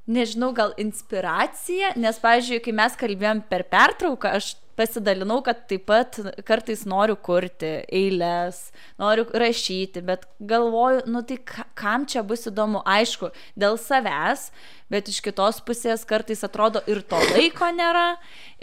nežinau, 0.06 0.51
gal 0.54 0.75
inspiraciją, 0.78 1.95
nes, 1.97 2.19
pavyzdžiui, 2.21 2.62
kai 2.62 2.75
mes 2.78 2.99
kalbėjom 2.99 3.41
per 3.49 3.65
pertrauką, 3.71 4.36
aš 4.38 4.51
pasidalinau, 4.80 5.40
kad 5.46 5.66
taip 5.70 5.86
pat 5.90 6.20
kartais 6.48 6.84
noriu 6.90 7.16
kurti 7.16 7.72
eilės, 7.88 8.70
noriu 9.02 9.26
rašyti, 9.32 10.04
bet 10.06 10.28
galvoju, 10.40 11.06
nu 11.12 11.24
tai 11.28 11.40
kam 11.78 12.08
čia 12.10 12.24
bus 12.28 12.48
įdomu, 12.50 12.84
aišku, 12.86 13.32
dėl 13.60 13.80
savęs, 13.82 14.50
bet 14.92 15.10
iš 15.12 15.22
kitos 15.26 15.62
pusės 15.66 16.06
kartais 16.08 16.44
atrodo 16.46 16.84
ir 16.92 17.02
to 17.08 17.20
laiko 17.34 17.72
nėra, 17.74 18.12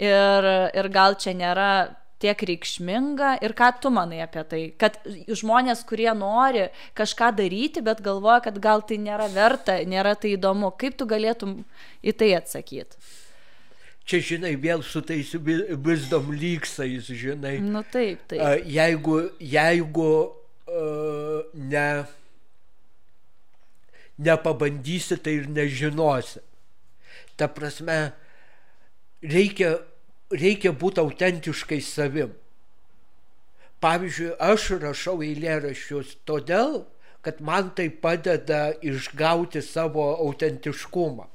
ir, 0.01 0.49
ir 0.73 0.93
gal 0.93 1.17
čia 1.19 1.35
nėra 1.37 1.73
tiek 2.23 2.45
reikšminga. 2.49 3.37
Ir 3.43 3.55
ką 3.57 3.69
tu 3.83 3.91
manai 3.93 4.21
apie 4.23 4.43
tai, 4.47 4.61
kad 4.79 4.99
žmonės, 5.27 5.83
kurie 5.87 6.11
nori 6.17 6.69
kažką 6.97 7.33
daryti, 7.39 7.83
bet 7.85 8.03
galvoja, 8.05 8.39
kad 8.47 8.61
gal 8.63 8.85
tai 8.87 8.99
nėra 9.01 9.27
verta, 9.33 9.79
nėra 9.89 10.15
tai 10.19 10.37
įdomu, 10.37 10.71
kaip 10.79 10.97
tu 10.99 11.09
galėtum 11.09 11.61
į 12.03 12.15
tai 12.19 12.31
atsakyti? 12.39 13.01
Čia, 14.03 14.19
žinai, 14.19 14.55
vėl 14.59 14.81
su 14.83 14.99
tais 15.05 15.29
vizdom 15.31 16.33
lygsais, 16.35 17.07
žinai. 17.07 17.55
Nu 17.63 17.85
taip, 17.87 18.25
taip. 18.27 18.65
Jeigu, 18.67 19.19
jeigu 19.39 20.09
ne, 21.53 21.87
nepabandysi, 24.19 25.17
tai 25.23 25.37
ir 25.39 25.47
nežinosi. 25.47 26.43
Ta 27.39 27.47
prasme, 27.47 28.13
reikia, 29.23 29.77
reikia 30.35 30.75
būti 30.75 31.01
autentiškai 31.01 31.79
savim. 31.81 32.33
Pavyzdžiui, 33.83 34.35
aš 34.39 34.69
rašau 34.83 35.17
eilėraščius 35.25 36.17
todėl, 36.27 36.83
kad 37.23 37.39
man 37.43 37.71
tai 37.75 37.89
padeda 37.89 38.73
išgauti 38.83 39.63
savo 39.63 40.05
autentiškumą. 40.27 41.27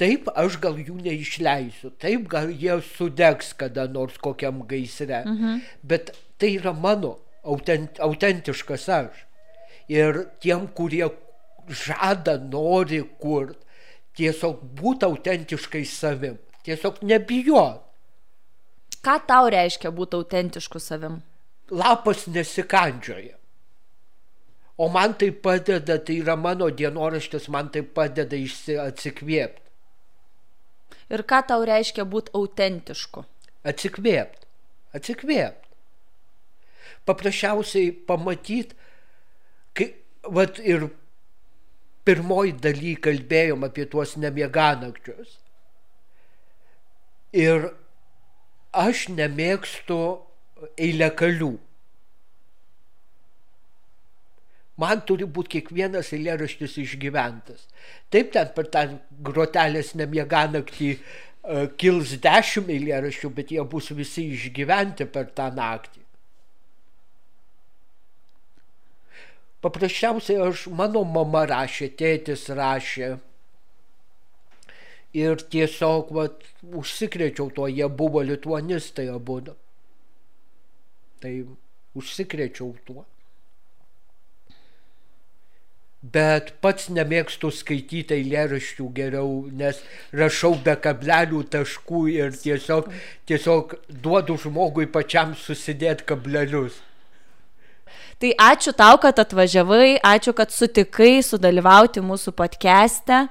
Taip, 0.00 0.28
aš 0.38 0.56
gal 0.62 0.78
jų 0.80 0.96
neišleisiu, 1.04 1.92
taip, 2.00 2.28
gal 2.32 2.50
jie 2.50 2.78
sudegs 2.94 3.52
kada 3.58 3.84
nors 3.90 4.16
kokiam 4.22 4.62
gaisre, 4.68 5.22
mhm. 5.26 5.60
bet 5.82 6.14
tai 6.40 6.54
yra 6.56 6.72
mano 6.72 7.18
autent, 7.42 8.00
autentiškas 8.00 8.88
aš. 8.88 9.26
Ir 9.92 10.24
tiem, 10.40 10.68
kurie 10.72 11.10
žada, 11.68 12.38
nori 12.38 13.02
kurti, 13.20 13.58
tiesiog 14.16 14.62
būti 14.78 15.08
autentiškai 15.08 15.84
savim, 15.88 16.38
tiesiog 16.66 17.02
nebijot. 17.06 17.82
Ką 19.02 19.18
tau 19.26 19.48
reiškia 19.50 19.90
būti 19.90 20.18
autentišku 20.20 20.80
savim? 20.80 21.20
Lapas 21.72 22.26
nesikandžioja. 22.30 23.34
O 24.78 24.88
man 24.88 25.14
tai 25.18 25.30
padeda, 25.30 25.98
tai 25.98 26.20
yra 26.22 26.36
mano 26.36 26.68
dienoraštis, 26.70 27.48
man 27.52 27.68
tai 27.74 27.82
padeda 27.82 28.38
atsikvėpti. 28.86 29.61
Ir 31.12 31.24
ką 31.28 31.42
tau 31.48 31.64
reiškia 31.68 32.06
būti 32.08 32.32
autentišku? 32.38 33.26
Atsikvėpti. 33.68 34.48
Atsikvėpti. 34.96 35.68
Paprasčiausiai 37.08 37.90
pamatyti, 38.08 38.76
kai, 39.76 39.88
vat 40.36 40.60
ir 40.62 40.88
pirmoji 42.06 42.54
daly 42.62 42.94
kalbėjom 43.02 43.66
apie 43.66 43.86
tuos 43.90 44.14
nemieganakčius. 44.22 45.36
Ir 47.32 47.70
aš 48.72 49.08
nemėgstu 49.12 49.98
eilekalių. 50.78 51.52
Man 54.82 55.02
turi 55.06 55.26
būti 55.28 55.58
kiekvienas 55.58 56.12
eilėraštis 56.16 56.78
išgyventas. 56.82 57.66
Taip 58.10 58.32
ten 58.34 58.48
per 58.56 58.70
tą 58.72 58.86
grotelės 59.26 59.92
nemieganaktį 59.98 60.88
uh, 60.96 61.66
kils 61.78 62.16
dešimt 62.24 62.72
eilėraščių, 62.72 63.30
bet 63.36 63.52
jie 63.54 63.64
bus 63.74 63.90
visi 63.98 64.30
išgyventi 64.36 65.06
per 65.12 65.28
tą 65.36 65.50
naktį. 65.54 66.00
Paprasčiausiai 69.62 70.40
aš, 70.42 70.66
mano 70.74 71.04
mama 71.06 71.44
rašė, 71.46 71.92
tėtis 71.98 72.48
rašė. 72.50 73.12
Ir 75.14 75.44
tiesiog, 75.52 76.10
vat, 76.16 76.42
užsikrėčiau 76.80 77.52
to, 77.54 77.68
jie 77.70 77.86
buvo 78.00 78.24
lituanistai 78.26 79.06
abu. 79.12 79.38
Tai 81.22 81.34
užsikrėčiau 82.00 82.72
tuo 82.88 83.04
bet 86.02 86.50
pats 86.60 86.88
nemėgstu 86.90 87.52
skaityti 87.54 88.16
eilėraščių 88.18 88.86
geriau, 88.94 89.46
nes 89.54 89.78
rašau 90.10 90.56
be 90.64 90.74
kablelių 90.74 91.44
taškų 91.54 92.06
ir 92.10 92.34
tiesiog, 92.34 92.88
tiesiog 93.30 93.76
duodu 94.02 94.36
žmogui 94.42 94.88
pačiam 94.90 95.36
susidėti 95.38 96.08
kablelius. 96.08 96.80
Tai 98.18 98.30
ačiū 98.38 98.74
tau, 98.78 98.98
kad 99.02 99.18
atvažiavai, 99.18 99.98
ačiū, 100.06 100.34
kad 100.34 100.50
sutikai 100.54 101.22
sudalyvauti 101.26 102.02
mūsų 102.02 102.34
podcast'e. 102.38 103.24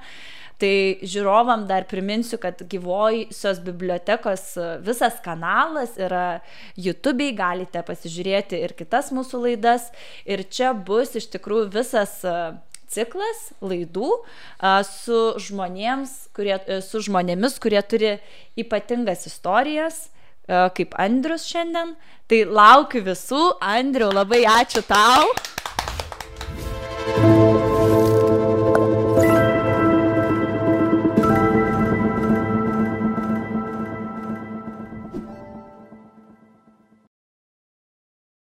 Tai 0.60 0.74
žiūrovam 1.02 1.64
dar 1.66 1.86
priminsiu, 1.90 2.38
kad 2.42 2.60
gyvojosios 2.70 3.60
bibliotekos 3.64 4.44
e, 4.56 4.66
visas 4.84 5.18
kanalas 5.24 5.96
yra 5.98 6.42
YouTube'ai, 6.78 7.32
galite 7.38 7.82
pasižiūrėti 7.86 8.60
ir 8.62 8.76
kitas 8.78 9.10
mūsų 9.14 9.42
laidas. 9.46 9.88
Ir 10.28 10.44
čia 10.46 10.70
bus 10.74 11.16
iš 11.18 11.26
tikrųjų 11.34 11.66
visas 11.74 12.14
e, 12.22 12.36
ciklas 12.92 13.48
laidų 13.64 14.12
e, 14.14 14.74
su, 14.86 15.20
žmonėms, 15.48 16.14
kurie, 16.36 16.58
su 16.86 17.02
žmonėmis, 17.08 17.58
kurie 17.62 17.82
turi 17.82 18.16
ypatingas 18.58 19.26
istorijas, 19.30 20.08
kaip 20.46 20.94
Andrius 21.00 21.46
šiandien. 21.48 21.94
Tai 22.28 22.40
laukiu 22.50 23.02
visų. 23.06 23.42
Andriu, 23.62 24.10
labai 24.12 24.42
ačiū 24.50 24.82
tau. 24.86 25.30
thank 27.02 27.26
you 27.26 27.51